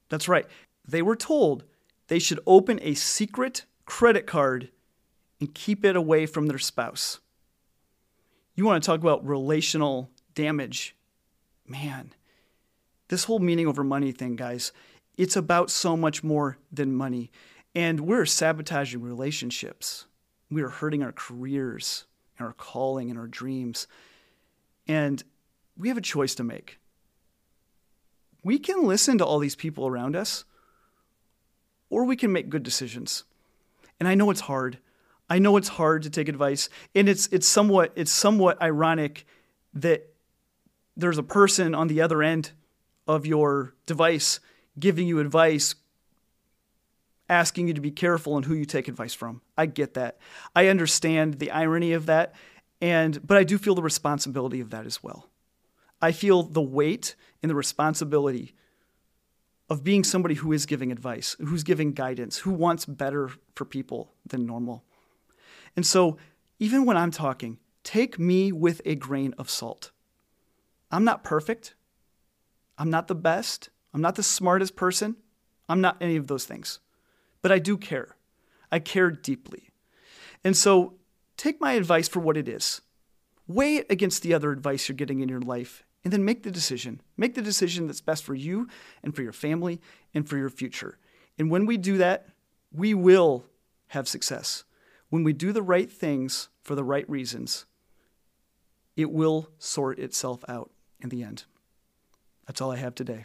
That's 0.09 0.29
right. 0.29 0.47
They 0.89 1.03
were 1.03 1.17
told 1.17 1.65
they 2.09 2.19
should 2.19 2.41
open 2.47 2.81
a 2.83 2.95
secret 2.95 3.67
credit 3.85 4.27
card 4.27 4.71
and 5.39 5.55
keep 5.55 5.85
it 5.85 5.97
away 5.97 6.27
from 6.27 6.47
their 6.47 6.59
spouse. 6.59 7.21
You 8.55 8.65
want 8.65 8.83
to 8.83 8.87
talk 8.87 9.01
about 9.01 9.27
relational 9.27 10.11
damage. 10.35 10.97
Man, 11.67 12.13
this 13.09 13.25
whole 13.25 13.39
meaning 13.39 13.67
over 13.67 13.85
money 13.85 14.13
thing, 14.13 14.37
guys, 14.37 14.73
it's 15.17 15.37
about 15.37 15.71
so 15.71 15.97
much 15.97 16.25
more 16.25 16.59
than 16.73 16.95
money. 16.95 17.31
And 17.75 18.01
we're 18.01 18.27
sabotaging 18.27 19.01
relationships. 19.03 20.07
We 20.51 20.63
are 20.63 20.69
hurting 20.69 21.03
our 21.03 21.13
careers 21.13 22.07
and 22.39 22.47
our 22.47 22.55
calling 22.55 23.11
and 23.11 23.19
our 23.19 23.29
dreams. 23.29 23.87
And 24.89 25.23
we 25.77 25.89
have 25.89 25.99
a 25.99 26.03
choice 26.03 26.35
to 26.37 26.45
make. 26.45 26.79
We 28.43 28.59
can 28.59 28.85
listen 28.85 29.19
to 29.19 29.25
all 29.25 29.39
these 29.39 29.57
people 29.57 29.87
around 29.87 30.17
us, 30.17 30.45
or 31.91 32.05
we 32.05 32.17
can 32.17 32.33
make 32.33 32.49
good 32.49 32.63
decisions. 32.63 33.25
And 33.99 34.09
I 34.09 34.15
know 34.15 34.31
it's 34.31 34.41
hard. 34.41 34.79
I 35.31 35.39
know 35.39 35.57
it's 35.57 35.69
hard 35.69 36.03
to 36.03 36.11
take 36.11 36.29
advice, 36.29 36.69
and 36.93 37.09
it's 37.09 37.29
it's 37.29 37.47
somewhat 37.47 37.93
it's 37.95 38.11
somewhat 38.11 38.61
ironic 38.61 39.25
that 39.75 40.13
there's 40.97 41.19
a 41.19 41.23
person 41.23 41.75
on 41.75 41.87
the 41.87 42.03
other 42.03 42.21
end 42.21 42.51
of 43.07 43.25
your 43.25 43.75
device 43.87 44.41
giving 44.79 45.07
you 45.07 45.21
advice, 45.21 45.77
asking 47.29 47.69
you 47.69 47.75
to 47.75 47.81
be 47.81 47.93
careful 47.93 48.37
in 48.37 48.43
who 48.43 48.55
you 48.55 48.65
take 48.65 48.89
advice 48.89 49.15
from. 49.15 49.41
I 49.57 49.67
get 49.67 49.95
that. 49.95 50.19
I 50.55 50.67
understand 50.67 51.35
the 51.35 51.53
irony 51.53 51.93
of 51.93 52.07
that, 52.07 52.35
and 52.81 53.25
but 53.25 53.39
I 53.39 53.45
do 53.45 53.57
feel 53.57 53.77
the 53.77 53.83
responsibility 53.83 54.61
of 54.61 54.71
that 54.71 54.85
as 54.85 55.01
well. 55.01 55.29
I 56.03 56.11
feel 56.11 56.43
the 56.43 56.61
weight 56.61 57.15
and 57.41 57.49
the 57.49 57.55
responsibility 57.55 58.55
of 59.69 59.85
being 59.85 60.03
somebody 60.03 60.35
who 60.35 60.53
is 60.53 60.67
giving 60.67 60.91
advice, 60.91 61.37
who's 61.39 61.63
giving 61.63 61.93
guidance, 61.93 62.39
who 62.39 62.51
wants 62.51 62.85
better 62.85 63.31
for 63.55 63.65
people 63.65 64.11
than 64.27 64.45
normal. 64.45 64.83
And 65.77 65.87
so, 65.87 66.17
even 66.59 66.85
when 66.85 66.97
I'm 66.97 67.11
talking, 67.11 67.59
take 67.85 68.19
me 68.19 68.53
with 68.53 68.83
a 68.85 68.95
grain 68.95 69.35
of 69.39 69.49
salt. 69.49 69.91
I'm 70.91 71.05
not 71.05 71.25
perfect. 71.25 71.75
I'm 72.77 72.91
not 72.91 73.09
the 73.09 73.15
best. 73.15 73.71
I'm 73.95 74.01
not 74.01 74.15
the 74.17 74.23
smartest 74.23 74.77
person. 74.77 75.17
I'm 75.69 75.81
not 75.81 75.97
any 76.01 76.17
of 76.17 76.27
those 76.27 76.45
things. 76.45 76.81
But 77.43 77.53
I 77.53 77.59
do 77.59 77.77
care. 77.77 78.17
I 78.71 78.79
care 78.79 79.11
deeply. 79.11 79.71
And 80.45 80.57
so, 80.57 80.95
take 81.37 81.61
my 81.61 81.73
advice 81.73 82.09
for 82.09 82.21
what 82.21 82.37
it 82.37 82.49
is. 82.49 82.81
Weigh 83.47 83.77
it 83.77 83.87
against 83.91 84.23
the 84.23 84.35
other 84.35 84.53
advice 84.53 84.89
you're 84.89 84.97
getting 84.97 85.21
in 85.21 85.29
your 85.29 85.41
life 85.41 85.85
and 86.05 86.13
then 86.13 86.25
make 86.25 86.43
the 86.43 86.51
decision. 86.51 87.01
Make 87.17 87.35
the 87.35 87.43
decision 87.43 87.87
that's 87.87 88.01
best 88.01 88.25
for 88.25 88.35
you 88.35 88.69
and 89.03 89.15
for 89.15 89.23
your 89.23 89.33
family 89.33 89.81
and 90.15 90.29
for 90.29 90.37
your 90.37 90.51
future. 90.51 90.99
And 91.39 91.51
when 91.51 91.67
we 91.67 91.77
do 91.77 91.99
that, 91.99 92.29
we 92.73 92.95
will 92.95 93.45
have 93.89 94.09
success. 94.09 94.65
When 95.11 95.25
we 95.25 95.33
do 95.33 95.53
the 95.53 95.63
right 95.63 95.91
things 95.91 96.49
for 96.63 96.75
the 96.75 96.85
right 96.85 97.09
reasons, 97.09 97.67
it 98.97 99.11
will 99.11 99.51
sort 99.59 99.99
itself 99.99 100.45
out 100.49 100.71
in 101.01 101.09
the 101.09 101.23
end. 101.23 101.45
That's 102.47 102.61
all 102.61 102.73
I 102.73 102.77
have 102.77 102.95
today. 102.95 103.25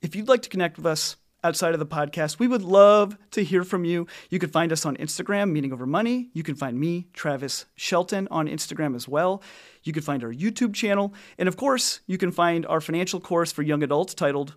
If 0.00 0.16
you'd 0.16 0.28
like 0.28 0.42
to 0.42 0.48
connect 0.48 0.76
with 0.76 0.86
us, 0.86 1.16
outside 1.44 1.74
of 1.74 1.78
the 1.78 1.86
podcast. 1.86 2.38
We 2.38 2.48
would 2.48 2.62
love 2.62 3.18
to 3.32 3.44
hear 3.44 3.62
from 3.62 3.84
you. 3.84 4.06
You 4.30 4.38
can 4.38 4.48
find 4.48 4.72
us 4.72 4.86
on 4.86 4.96
Instagram, 4.96 5.52
Meaning 5.52 5.72
Over 5.72 5.86
Money. 5.86 6.30
You 6.32 6.42
can 6.42 6.54
find 6.54 6.80
me, 6.80 7.06
Travis 7.12 7.66
Shelton, 7.76 8.26
on 8.30 8.48
Instagram 8.48 8.96
as 8.96 9.06
well. 9.06 9.42
You 9.84 9.92
can 9.92 10.02
find 10.02 10.24
our 10.24 10.32
YouTube 10.32 10.74
channel. 10.74 11.12
And 11.38 11.46
of 11.46 11.56
course, 11.56 12.00
you 12.06 12.16
can 12.16 12.32
find 12.32 12.64
our 12.66 12.80
financial 12.80 13.20
course 13.20 13.52
for 13.52 13.62
young 13.62 13.82
adults 13.82 14.14
titled 14.14 14.56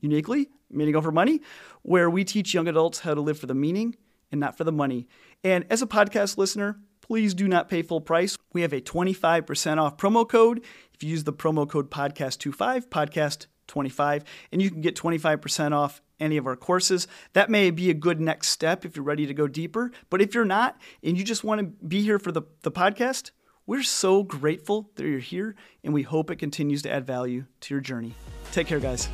uniquely 0.00 0.48
Meaning 0.70 0.94
Over 0.94 1.10
Money, 1.10 1.40
where 1.82 2.08
we 2.08 2.24
teach 2.24 2.54
young 2.54 2.68
adults 2.68 3.00
how 3.00 3.14
to 3.14 3.20
live 3.20 3.38
for 3.38 3.46
the 3.46 3.54
meaning 3.54 3.96
and 4.30 4.40
not 4.40 4.56
for 4.56 4.64
the 4.64 4.72
money. 4.72 5.08
And 5.44 5.64
as 5.70 5.82
a 5.82 5.86
podcast 5.86 6.36
listener, 6.36 6.80
please 7.00 7.34
do 7.34 7.48
not 7.48 7.68
pay 7.68 7.82
full 7.82 8.00
price. 8.00 8.36
We 8.52 8.62
have 8.62 8.72
a 8.72 8.80
25% 8.80 9.78
off 9.78 9.96
promo 9.96 10.28
code. 10.28 10.62
If 10.92 11.02
you 11.02 11.10
use 11.10 11.24
the 11.24 11.32
promo 11.32 11.68
code 11.68 11.90
podcast25, 11.90 12.88
podcast 12.88 13.46
25 13.68 14.24
and 14.50 14.60
you 14.60 14.70
can 14.70 14.80
get 14.80 14.96
25% 14.96 15.72
off 15.72 16.02
any 16.18 16.36
of 16.36 16.46
our 16.46 16.56
courses. 16.56 17.06
That 17.34 17.50
may 17.50 17.70
be 17.70 17.90
a 17.90 17.94
good 17.94 18.20
next 18.20 18.48
step 18.48 18.84
if 18.84 18.96
you're 18.96 19.04
ready 19.04 19.26
to 19.26 19.34
go 19.34 19.46
deeper. 19.46 19.92
But 20.10 20.20
if 20.20 20.34
you're 20.34 20.44
not 20.44 20.80
and 21.02 21.16
you 21.16 21.24
just 21.24 21.44
want 21.44 21.60
to 21.60 21.86
be 21.86 22.02
here 22.02 22.18
for 22.18 22.32
the, 22.32 22.42
the 22.62 22.72
podcast, 22.72 23.30
we're 23.66 23.82
so 23.82 24.22
grateful 24.22 24.90
that 24.96 25.06
you're 25.06 25.18
here 25.18 25.54
and 25.84 25.94
we 25.94 26.02
hope 26.02 26.30
it 26.30 26.36
continues 26.36 26.82
to 26.82 26.90
add 26.90 27.06
value 27.06 27.44
to 27.60 27.74
your 27.74 27.80
journey. 27.80 28.14
Take 28.50 28.66
care, 28.66 28.80
guys. 28.80 29.08